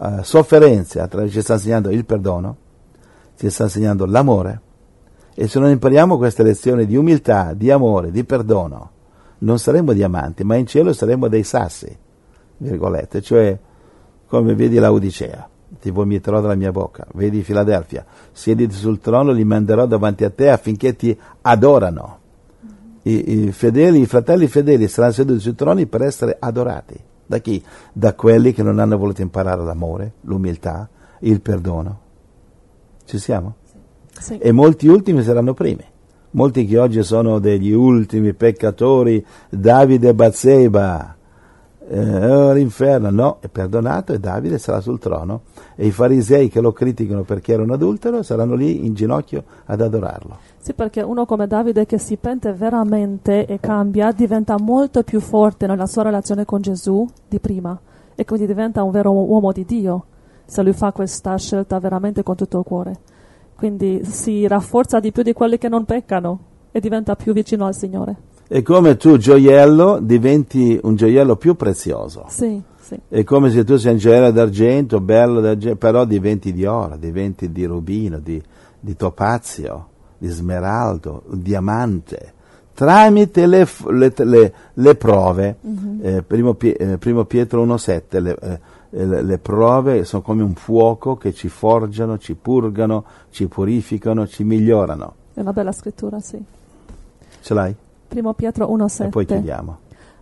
[0.00, 2.56] eh, sofferenze, attraverso, ci sta insegnando il perdono,
[3.36, 4.60] ci sta insegnando l'amore,
[5.34, 8.90] e se non impariamo queste lezioni di umiltà, di amore, di perdono,
[9.38, 11.94] non saremo diamanti, ma in cielo saremo dei sassi,
[12.58, 13.58] virgolette, cioè
[14.26, 15.48] come vedi la Odicea.
[15.80, 17.06] ti vomiterò dalla mia bocca.
[17.14, 22.18] Vedi Filadelfia, siediti sul trono, li manderò davanti a te affinché ti adorano.
[23.02, 26.98] I, i fedeli, i fratelli fedeli saranno seduti sui troni per essere adorati.
[27.26, 27.62] Da chi?
[27.92, 30.88] Da quelli che non hanno voluto imparare l'amore, l'umiltà,
[31.20, 32.00] il perdono.
[33.04, 33.54] Ci siamo?
[34.18, 34.38] Sì.
[34.38, 35.84] E molti ultimi saranno primi.
[36.32, 41.16] Molti che oggi sono degli ultimi peccatori, Davide e Batseba,
[41.92, 45.42] eh, oh, l'inferno, no, è perdonato e Davide sarà sul trono
[45.74, 49.80] e i farisei che lo criticano perché era un adultero saranno lì in ginocchio ad
[49.80, 50.38] adorarlo.
[50.62, 55.66] Sì, perché uno come Davide che si pente veramente e cambia diventa molto più forte
[55.66, 57.80] nella sua relazione con Gesù di prima
[58.14, 60.04] e quindi diventa un vero uomo di Dio
[60.44, 62.98] se lui fa questa scelta veramente con tutto il cuore.
[63.56, 66.38] Quindi si rafforza di più di quelli che non peccano
[66.72, 68.16] e diventa più vicino al Signore.
[68.46, 72.26] È come tu, gioiello, diventi un gioiello più prezioso.
[72.28, 72.98] Sì, sì.
[73.08, 77.50] È come se tu sei un gioiello d'argento, bello d'argento, però diventi di oro, diventi
[77.50, 78.42] di rubino, di,
[78.78, 79.89] di topazio,
[80.20, 82.34] di smeraldo, diamante.
[82.74, 85.56] Tramite le, le- le- le prove,
[86.02, 88.58] eh, primo, eh, primo Pietro 1,7, le, eh,
[89.06, 94.44] le- le prove sono come un fuoco che ci forgiano, ci purgano, ci purificano, ci
[94.44, 95.14] migliorano.
[95.34, 96.42] È una bella scrittura, sì.
[97.40, 97.74] Ce l'hai?
[98.08, 99.04] Primo Pietro 1,7.
[99.04, 99.78] E poi chiudiamo.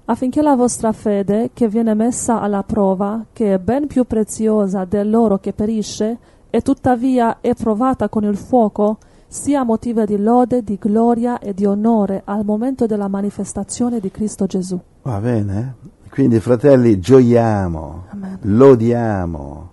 [0.07, 5.39] affinché la vostra fede, che viene messa alla prova, che è ben più preziosa dell'oro
[5.39, 6.17] che perisce,
[6.51, 11.67] e tuttavia è provata con il fuoco, sia motivo di lode, di gloria e di
[11.67, 14.81] onore al momento della manifestazione di Cristo Gesù.
[15.03, 15.77] Va bene?
[16.09, 18.39] Quindi, fratelli, gioiamo, Amen.
[18.43, 19.73] lodiamo,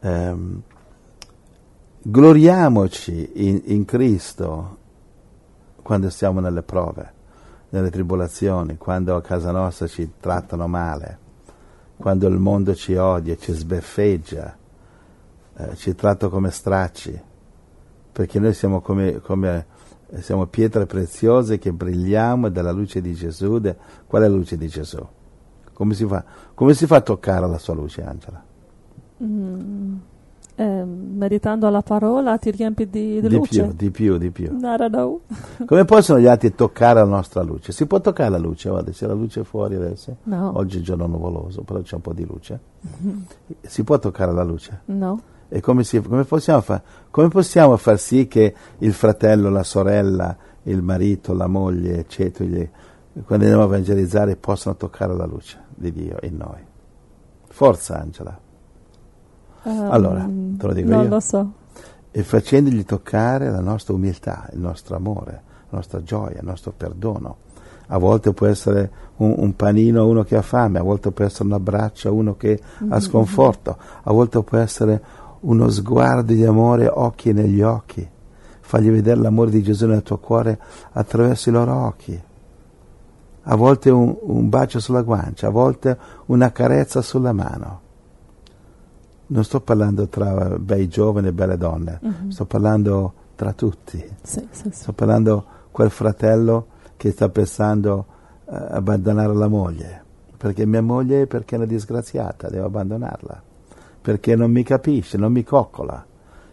[0.00, 0.62] ehm,
[2.02, 4.76] gloriamoci in, in Cristo
[5.82, 7.12] quando siamo nelle prove,
[7.70, 11.18] nelle tribolazioni, quando a casa nostra ci trattano male,
[11.96, 14.54] quando il mondo ci odia, ci sbeffeggia,
[15.56, 17.20] eh, ci tratta come stracci,
[18.18, 19.64] perché noi siamo come, come
[20.18, 23.60] siamo pietre preziose che brilliamo dalla luce di Gesù.
[23.60, 23.76] De-
[24.08, 24.98] qual è la luce di Gesù?
[25.72, 28.42] Come si fa, come si fa a toccare la sua luce, Angela?
[30.56, 33.62] Eh, meditando alla parola ti riempi di, di Di luce.
[33.62, 34.58] più, di più, di più.
[35.64, 37.70] Come possono gli altri toccare la nostra luce?
[37.70, 38.68] Si può toccare la luce?
[38.68, 40.16] Guarda, c'è la luce fuori adesso.
[40.24, 40.58] No.
[40.58, 42.58] Oggi è giorno nuvoloso, però c'è un po' di luce.
[43.60, 44.80] Si può toccare la luce?
[44.86, 45.20] No.
[45.48, 50.36] E come, si- come possiamo fa- come possiamo far sì che il fratello, la sorella,
[50.64, 52.68] il marito, la moglie, eccetera, gli-
[53.24, 56.64] quando andiamo a evangelizzare, possano toccare la luce di Dio in noi?
[57.48, 58.38] Forza, Angela.
[59.64, 60.24] Ehm, Allora,
[60.56, 61.08] te lo dico non io.
[61.08, 61.52] lo so.
[62.10, 67.36] E facendogli toccare la nostra umiltà, il nostro amore, la nostra gioia, il nostro perdono.
[67.88, 71.24] A volte può essere un, un panino a uno che ha fame, a volte può
[71.24, 75.00] essere un abbraccio a uno che ha sconforto, a volte può essere
[75.40, 78.06] uno sguardo di amore, occhi negli occhi.
[78.60, 80.58] Fagli vedere l'amore di Gesù nel tuo cuore
[80.92, 82.22] attraverso i loro occhi.
[83.42, 85.96] A volte un, un bacio sulla guancia, a volte
[86.26, 87.80] una carezza sulla mano.
[89.28, 93.98] Non sto parlando tra bei giovani e belle donne, sto parlando tra tutti.
[94.22, 94.70] Sì, sì, sì.
[94.70, 98.06] Sto parlando quel fratello che sta pensando
[98.46, 100.04] a abbandonare la moglie.
[100.36, 103.42] Perché mia moglie perché è una disgraziata, devo abbandonarla.
[104.08, 106.02] Perché non mi capisce, non mi coccola.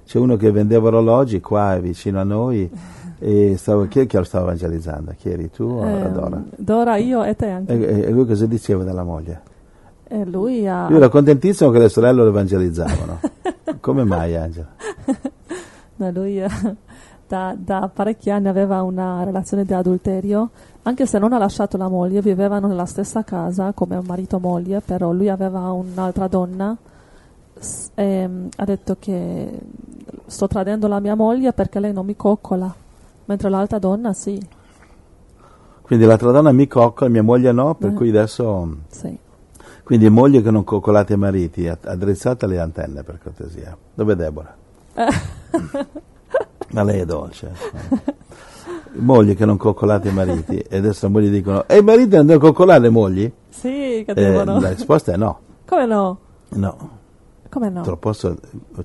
[0.06, 2.70] C'è uno che vendeva orologi qua vicino a noi
[3.18, 5.14] e stavo, chi è che lo stava evangelizzando?
[5.18, 6.44] Chi eri tu o Ehm, Dora?
[6.54, 7.74] Dora, io e te anche.
[7.74, 9.42] E, e lui cosa diceva della moglie?
[10.06, 10.90] E lui ha...
[10.90, 13.20] Lui era contentissimo che le sorelle lo evangelizzavano.
[13.80, 14.68] Come mai, Angela?
[15.98, 16.50] No, lui eh,
[17.26, 20.50] da, da parecchi anni aveva una relazione di adulterio,
[20.84, 24.82] anche se non ha lasciato la moglie, vivevano nella stessa casa come marito e moglie,
[24.82, 26.78] però lui aveva un'altra donna
[27.96, 29.60] e mm, ha detto che
[30.26, 32.74] sto tradendo la mia moglie perché lei non mi coccola,
[33.26, 34.40] mentre l'altra donna sì,
[35.82, 37.94] Quindi l'altra donna mi coccola, mia moglie no, per Eh.
[37.94, 38.78] cui adesso...
[38.90, 39.18] sì.
[39.84, 43.78] Quindi moglie che non coccolate i mariti, a- addrizzate le antenne per cortesia.
[43.94, 44.56] Dove è Deborah?
[46.72, 47.52] Ma lei è dolce.
[48.94, 52.26] moglie che non coccolate i mariti e adesso le mogli dicono e i mariti non
[52.26, 53.32] devono coccolare le mogli?
[53.50, 55.40] Sì, che Eh, la risposta è no.
[55.66, 56.18] Come no?
[56.50, 56.90] No,
[57.50, 57.82] Come no?
[57.82, 58.36] te lo posso,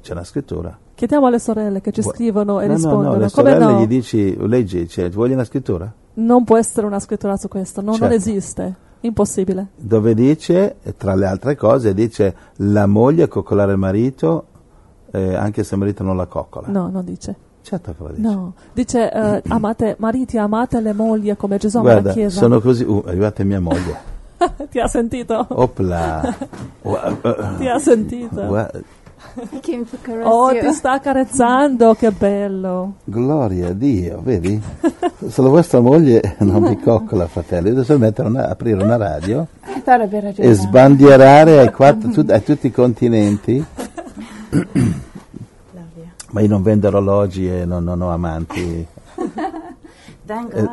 [0.00, 0.76] c'è una scrittura.
[0.94, 3.02] Chiediamo alle sorelle che ci Gu- scrivono e no, rispondono.
[3.02, 3.80] No, no, le Come sorelle no?
[3.80, 5.92] gli dici, leggi, cioè, vuoi una scrittura?
[6.14, 8.14] Non può essere una scrittura su questo, no, non Certo.
[8.14, 9.68] esiste, impossibile.
[9.76, 14.44] Dove dice, tra le altre cose, dice la moglie coccolare il marito
[15.12, 16.68] eh, anche se il marito non la coccola.
[16.68, 17.34] No, non dice.
[17.62, 18.20] Certo che lo dice.
[18.22, 22.38] No, dice eh, amate, mariti amate le mogli come Gesù ama la Guarda, Chiesa.
[22.38, 22.84] sono così.
[22.84, 24.09] Uh, è arrivata mia moglie.
[24.70, 25.47] Ti ha sentito?
[25.49, 26.34] Opla.
[26.82, 27.16] Eh,
[27.59, 28.41] Ti ha sentito?
[28.47, 28.70] gua-
[30.24, 32.95] Oh, ti sta accarezzando, che bello.
[33.05, 34.61] Gloria a Dio, vedi?
[35.28, 39.47] Se la vostra moglie non vi coccola, fratelli, dovete mettere una, aprire una radio
[40.34, 43.64] e sbandierare ai, quattro- tut- a tutti i continenti.
[46.32, 48.86] Ma io non vendo orologi e non, non ho amanti.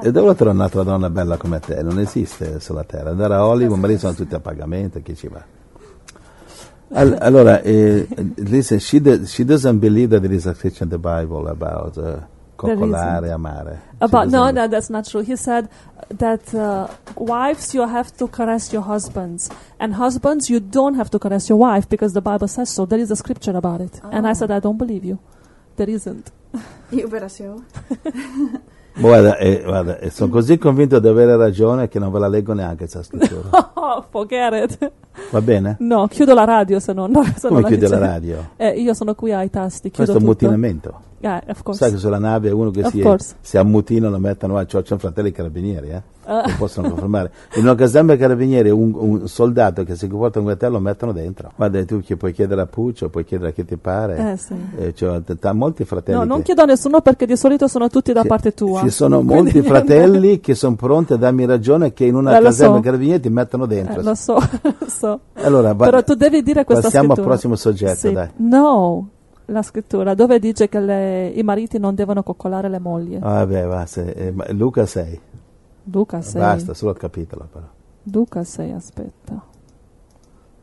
[0.03, 1.81] E, dove trovare un'altra donna bella come te?
[1.81, 3.09] Non esiste sulla terra.
[3.11, 5.43] Andare a Hollywood, ma lì sono tutti a pagamento, chi ci va?
[6.89, 10.89] Al- allora, eh, listen, she, do- she doesn't believe that there is a scripture in
[10.89, 12.19] the Bible about uh,
[12.55, 13.81] coccolare, amare.
[13.99, 15.21] About no, no, that's not true.
[15.21, 15.67] He said
[16.17, 16.87] that uh,
[17.17, 19.49] wives you have to caress your husbands,
[19.79, 22.85] and husbands you don't have to caress your wife because the Bible says so.
[22.85, 24.33] There is a scripture about it, and I Oh.
[24.33, 25.19] said I don't believe you.
[25.75, 26.31] There isn't.
[26.89, 27.63] Better show.
[28.99, 32.53] Guarda, eh, guarda, eh, sono così convinto di avere ragione che non ve la leggo
[32.53, 33.49] neanche questa scrittura.
[33.87, 34.91] Oh, forget it.
[35.31, 35.77] Va bene?
[35.79, 37.13] No, chiudo la radio se non.
[37.37, 38.49] Se Come non chiude la radio?
[38.57, 39.89] Eh, io sono qui ai tasti.
[39.89, 41.01] Chiudo Questo è un mutinamento.
[41.19, 41.41] Yeah.
[41.71, 43.03] Sai che sulla nave uno che si,
[43.41, 46.01] si ammutina lo mettono a c'ho c'ho fratelli carabinieri, eh?
[46.29, 46.43] Ah.
[46.45, 47.31] Lo possono confermare.
[47.55, 51.13] In una caserma dei carabinieri un, un soldato che si comporta come te lo mettono
[51.13, 51.51] dentro.
[51.55, 54.33] Guarda, tu che puoi chiedere a Puccio, puoi chiedere a chi ti pare.
[54.33, 54.53] Eh, sì.
[54.77, 56.17] Eh, c'ho t- molti fratelli.
[56.19, 58.81] No, non che- chiedo a nessuno perché di solito sono tutti da Ci- parte tua.
[58.81, 59.69] Ci sono Quindi molti niente.
[59.69, 62.73] fratelli che sono pronti a darmi ragione che in una Eh, caserma so.
[62.73, 64.01] dei carabinieri ti mettono dentro.
[64.01, 65.19] Eh, lo so, lo so.
[65.35, 67.33] Allora, va- Però tu devi dire questa passiamo al scrittura.
[67.33, 68.11] prossimo soggetto, Sì.
[68.13, 68.27] dai.
[68.35, 69.07] No,
[69.49, 73.15] la scrittura dove dice che le- i mariti non devono coccolare le mogli.
[73.15, 75.19] Ah, Vabbè, va, se- eh, ma- Luca 6.
[75.91, 76.41] Luca 6.
[76.41, 77.65] Basta, solo il capitolo però.
[78.11, 79.41] Luca 6, aspetta.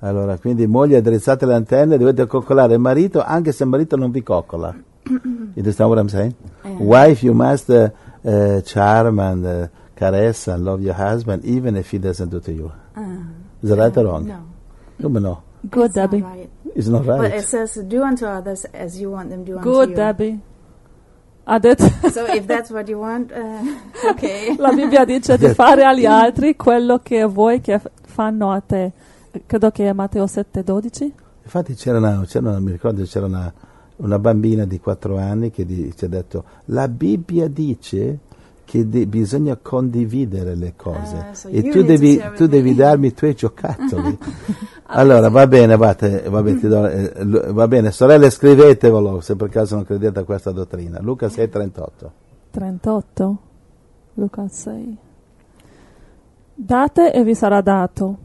[0.00, 4.10] Allora, quindi moglie addrizzate le antenne, dovete coccolare il marito anche se il marito non
[4.10, 4.74] vi coccola.
[5.06, 5.20] You
[5.56, 6.34] understand what I'm saying?
[6.62, 6.76] Eh.
[6.78, 7.90] Wife, you must uh,
[8.28, 12.50] uh, charm and uh, caress and love your husband even if he doesn't do to
[12.50, 12.70] you.
[12.94, 13.00] Uh,
[13.60, 14.26] Is that right or wrong?
[14.26, 14.44] No.
[15.00, 15.42] Come no?
[15.70, 16.20] Good, Debbie.
[16.22, 16.48] right.
[16.74, 17.34] It's not But right.
[17.34, 19.94] it says, do unto others as you want them to do unto Good, you.
[19.96, 20.40] Debbie.
[21.46, 24.56] Ha detto, So if that's what you want, uh, okay.
[24.58, 28.92] la Bibbia dice di fare agli altri quello che vuoi che fanno a te.
[29.46, 31.12] Credo che è Matteo 7, 12.
[31.42, 33.52] Infatti c'era una, c'era una- mi ricordo c'era una,
[33.96, 38.20] una bambina di 4 anni che di- ci ha detto la Bibbia dice
[38.64, 43.14] che de- bisogna condividere le cose Ah, so e tu devi, tu devi darmi i
[43.14, 44.18] tuoi giocattoli.
[44.86, 47.12] allora va bene, va, te- va bene, ti do- eh,
[47.52, 51.00] va bene, sorelle scrivetevelo se per caso non credete a questa dottrina.
[51.00, 52.10] Luca 6:38.
[52.50, 53.38] 38.
[54.14, 54.96] Luca 6.
[56.54, 58.18] Date e vi sarà dato.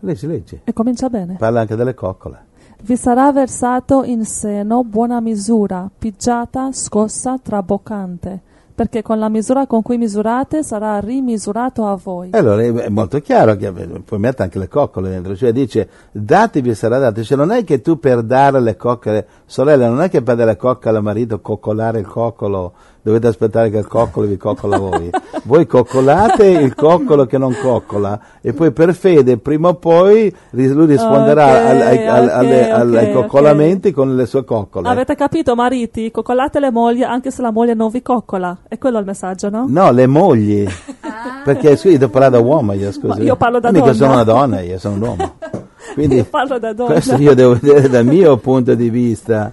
[0.00, 0.60] Leggi, leggi.
[0.64, 1.36] E comincia bene.
[1.38, 2.52] Parla anche delle coccole.
[2.82, 8.40] Vi sarà versato in seno buona misura, pigiata, scossa, traboccante,
[8.74, 12.30] perché con la misura con cui misurate sarà rimisurato a voi.
[12.32, 16.74] Allora è molto chiaro che eh, puoi mettere anche le coccole dentro, cioè dice datevi
[16.74, 20.20] sarà dato, cioè non è che tu per dare le coccole, sorella, non è che
[20.20, 24.36] per dare le coccole al marito, coccolare il coccolo, dovete aspettare che il coccolo vi
[24.36, 25.10] coccola voi.
[25.44, 30.86] voi coccolate il coccolo che non coccola e poi per fede prima o poi lui
[30.86, 34.88] risponderà Ok, al- ai, al- ok, alle- al- ai coccolamenti con le sue coccole.
[34.88, 36.10] Avete capito, mariti?
[36.10, 38.58] Coccolate le mogli anche se la moglie non vi coccola.
[38.66, 39.66] È quello il messaggio, no?
[39.68, 40.66] No, le mogli.
[41.44, 43.06] Perché scusi, devo parlare da uomo io, scusi.
[43.06, 43.96] Ma io parlo da Mica donna.
[43.96, 45.32] sono una donna, io sono un uomo.
[45.94, 46.92] Quindi Io parlo da donna.
[46.92, 49.52] questo io devo vedere dal mio punto di vista.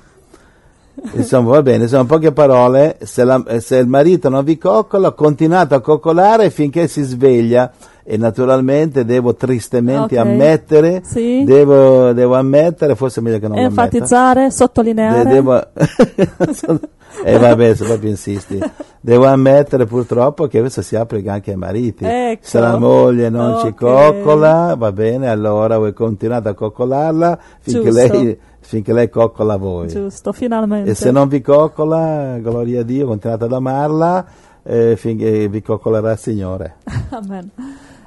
[1.13, 2.97] Insomma, va bene, sono poche parole.
[3.01, 7.71] Se, la- se il marito non vi coccola, continuate a coccolare finché si sveglia.
[8.03, 10.25] E naturalmente devo tristemente Ok.
[10.25, 11.43] ammettere, Sì.
[11.43, 13.69] devo, devo ammettere, forse è meglio che non ammetta.
[13.69, 15.23] Enfatizzare, sottolineare.
[15.23, 15.61] De- devo...
[17.23, 18.59] e vabbè, se proprio insisti.
[18.99, 22.03] Devo ammettere purtroppo che questo si applica anche ai mariti.
[22.05, 22.39] Ecco.
[22.45, 23.75] Se la moglie non ci Ok.
[23.75, 29.87] coccola, va bene, allora voi continuate a coccolarla finché lei, finché lei coccola voi.
[29.89, 30.91] Giusto, finalmente.
[30.91, 34.25] E se non vi coccola, gloria a Dio, continuate ad amarla
[34.63, 36.75] eh, finché vi coccolerà il Signore.
[37.09, 37.51] Amen.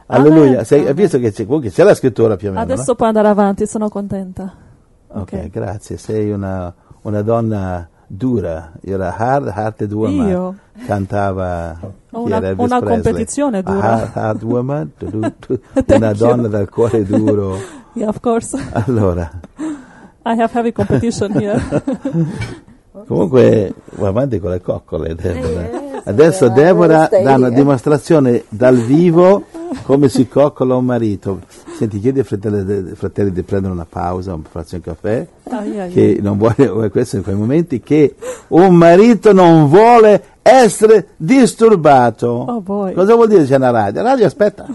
[0.07, 0.65] Alleluia.
[0.65, 2.65] Sei- hai visto che c'è, comunque c'è la scrittura più o meno?
[2.65, 2.73] no?
[2.73, 4.53] Adesso puoi andare avanti, sono contenta.
[5.09, 5.97] Ok, grazie.
[5.97, 8.73] Sei una, una donna dura.
[8.83, 10.29] Era hard hearted woman.
[10.29, 10.55] Io?
[10.87, 11.79] Cantava
[12.11, 13.81] una- una competizione A dura.
[13.93, 16.17] hard, hard woman, tu- tu- tu- Thank una you.
[16.17, 17.57] donna dal cuore duro.
[17.97, 18.59] Yeah, of course.
[18.73, 19.31] Allora,
[20.27, 21.63] I have heavy competition here.
[23.07, 25.15] comunque va avanti con le coccole.
[26.07, 29.45] Adesso Deborah dà una dimostrazione dal vivo
[29.85, 31.41] come si coccola un marito.
[31.77, 35.27] Senti, chiedi ai fratelli, fratelli di prendere una pausa, un farsi un caffè.
[35.89, 38.15] Che non vuole, questo in quei momenti che
[38.49, 42.29] un marito non vuole essere disturbato.
[42.29, 42.93] Oh.
[42.93, 44.03] Cosa vuol dire c'è una radio?
[44.03, 44.67] La radio aspetta.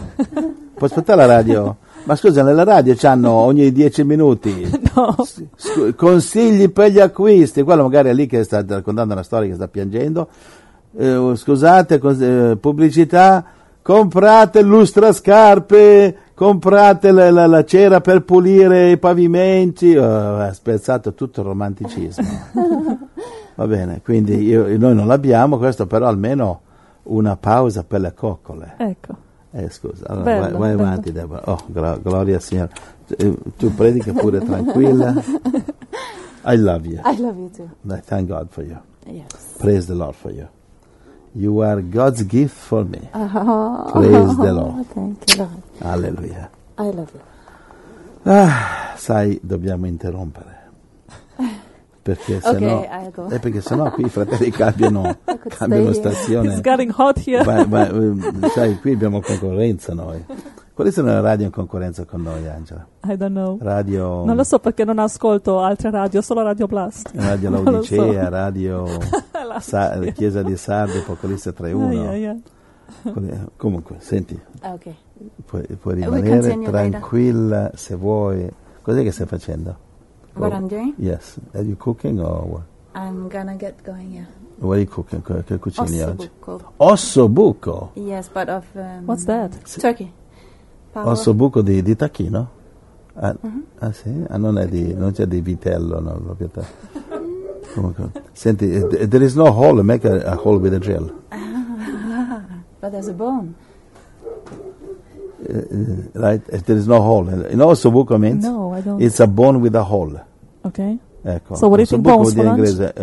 [0.74, 1.76] Può aspettare la radio.
[2.04, 5.16] Ma scusa, nella radio c'hanno ogni dieci minuti No.
[5.96, 7.62] consigli per gli acquisti.
[7.62, 10.28] Quello magari è lì che sta raccontando una storia che sta piangendo.
[10.98, 13.46] Eh, scusate, eh, pubblicità,
[13.82, 19.96] comprate lustrascarpe, comprate la, la- la cera per pulire i pavimenti.
[19.96, 22.28] Oh, ha spezzato tutto il romanticismo.
[23.56, 26.62] Va bene, quindi io- noi non l'abbiamo, questo però almeno
[27.04, 28.74] una pausa per le coccole.
[28.78, 29.14] Ecco.
[29.52, 30.82] Eh, scusa, allora Bello, vai, vai bello.
[30.84, 31.42] avanti Deborah.
[31.52, 32.72] Oh, glo- gloria al Signore.
[33.18, 35.14] Eh, Tu predica pure tranquilla.
[36.46, 37.00] I love you.
[37.04, 37.70] I love you too.
[37.92, 38.78] I thank God for you.
[39.06, 39.26] Yes.
[39.58, 40.48] Praise the Lord for you.
[41.34, 43.00] You are God's gift for me.
[43.14, 44.86] Oh, Praise the Lord.
[44.94, 45.62] Thank you, Lord.
[45.82, 46.50] Alleluia.
[46.78, 47.22] I love you.
[48.26, 50.58] Ah, sai, dobbiamo interrompere.
[52.02, 55.18] Perché se Ok, no, eh, perché sennò qui i fratelli cambiano,
[55.50, 56.48] cambiano stazione.
[56.50, 57.44] It's getting hot here.
[57.44, 60.24] Ma- ma, eh, sai, qui abbiamo concorrenza noi.
[60.80, 62.88] Quali sono le radio in concorrenza con noi, Angela?
[63.04, 63.58] I don't know.
[63.60, 67.12] Radio, Non lo so perché non ascolto altre radio, solo Radio Blast.
[67.20, 68.30] radio Laodicea, so.
[68.30, 68.86] Radio
[69.46, 71.82] La- Sa- Chiesa di Sardi, Apocalisse 3.1.
[71.86, 72.38] Ah, yeah, yeah.
[73.12, 74.96] Quelli- Comunque, senti, Okay.
[75.46, 78.50] puoi, puoi we rimanere tranquilla se vuoi.
[78.82, 79.76] Cos'è che stai facendo?
[80.36, 80.94] What Oh, I'm doing?
[80.96, 81.40] Yes.
[81.56, 82.64] Are you cooking or what?
[82.96, 84.26] I'm gonna get going, yeah.
[84.60, 85.22] What are you cooking?
[85.44, 86.30] Che, cucini oggi?
[86.40, 86.72] Ossobuco.
[86.78, 87.90] Ossobuco.
[87.96, 88.64] Yes, but of...
[88.76, 89.52] Um, What's that?
[89.78, 90.14] Turkey.
[90.92, 91.08] Power.
[91.12, 92.50] Ossobuco di, di tacchino?
[93.16, 93.64] Ah, Mhm.
[93.80, 94.24] ah, sì?
[94.28, 96.62] Ah, non, è di, non c'è di vitello, no, te.
[97.76, 101.12] Comunque, senti, eh, there is no hole, make a, a hole with a drill.
[102.82, 103.54] But there's a bone.
[105.48, 106.42] Uh, right?
[106.50, 107.26] If there is no hole.
[107.26, 108.44] You know what ossobuco means?
[108.44, 109.02] No, I don't.
[109.02, 110.20] It's a bone with a hole.
[110.66, 110.98] Okay.
[111.24, 111.56] Ecco.
[111.56, 112.70] So we're eating Ossobuco bones vuol dire in for lunch?
[112.70, 112.94] inglese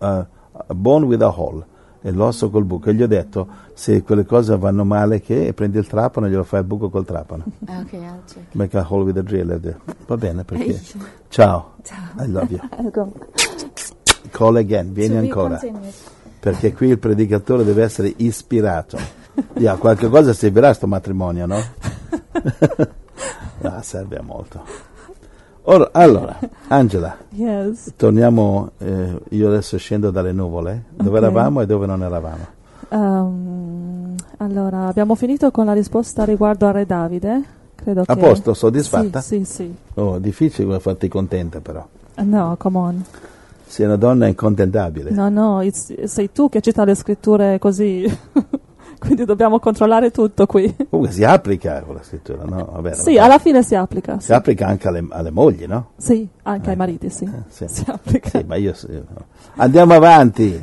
[0.00, 0.24] uh, uh,
[0.68, 1.64] a bone with a hole.
[2.04, 2.90] È l'osso col buco.
[2.90, 6.44] E gli ho detto, se quelle cose vanno male, che prendi il trapano e glielo
[6.44, 7.44] fai il buco col trapano.
[7.62, 8.54] Okay, I'll check.
[8.54, 9.50] Make a hole with a drill.
[9.52, 9.76] E
[10.06, 10.78] Va bene, perché...
[11.30, 11.76] Ciao.
[12.18, 12.60] I love you.
[14.30, 15.58] Call again, vieni ancora.
[16.40, 18.98] Perché qui il predicatore deve essere ispirato.
[19.54, 21.56] Yeah, qualche cosa servirà a sto matrimonio, no?
[23.62, 24.92] ah, serve a molto.
[25.66, 26.38] Ora, allora,
[26.68, 27.92] Angela, Yes.
[27.96, 31.24] torniamo, eh, io adesso scendo dalle nuvole, dove Ok.
[31.24, 32.46] eravamo e dove non eravamo.
[32.90, 37.42] Um, allora, abbiamo finito con la risposta riguardo a Re Davide.
[37.74, 39.20] Credo A posto, soddisfatta?
[39.20, 39.74] Sì, sì, sì.
[39.94, 41.86] Oh, difficile farti contenta però.
[42.16, 43.04] No, come on.
[43.66, 45.10] Sei una donna incontentabile.
[45.10, 45.62] No, no,
[46.04, 48.04] sei tu che cita le scritture così.
[48.98, 50.74] Quindi dobbiamo controllare tutto qui.
[50.88, 52.68] Comunque si applica quella scrittura, no?
[52.72, 54.18] Vabbè, Sì, alla fine si applica.
[54.20, 55.90] Si Sì, applica anche alle, alle mogli, no?
[55.96, 57.24] Sì, anche ai mariti, sì.
[57.24, 57.66] Eh, sì.
[57.68, 58.28] Si applica.
[58.38, 58.74] Sì, ma io...
[58.88, 59.24] no.
[59.56, 60.62] Andiamo avanti.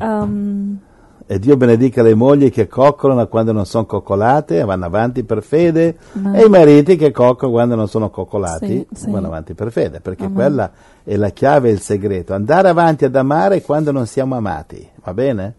[0.00, 0.78] Um,
[1.24, 5.42] E Dio benedica le mogli che coccolano quando non sono coccolate e vanno avanti per
[5.42, 6.34] fede Amen.
[6.34, 9.10] e i mariti che coccolano quando non sono coccolati Sì, sì.
[9.10, 10.34] vanno avanti per fede, perché Amen.
[10.34, 10.70] quella
[11.02, 12.34] è la chiave e il segreto.
[12.34, 15.54] Andare avanti ad amare quando non siamo amati, va bene?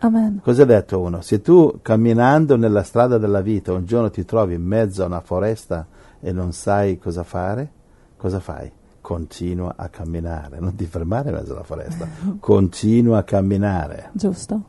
[0.00, 0.40] Amen.
[0.42, 1.20] Cosa ha detto uno?
[1.20, 5.20] Se tu camminando nella strada della vita un giorno ti trovi in mezzo a una
[5.20, 5.86] foresta
[6.20, 7.72] e non sai cosa fare,
[8.16, 8.70] cosa fai?
[9.00, 12.06] Continua a camminare, non ti fermare in mezzo alla foresta,
[12.38, 14.10] continua a camminare.
[14.12, 14.62] Giusto.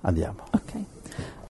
[0.00, 0.44] Andiamo.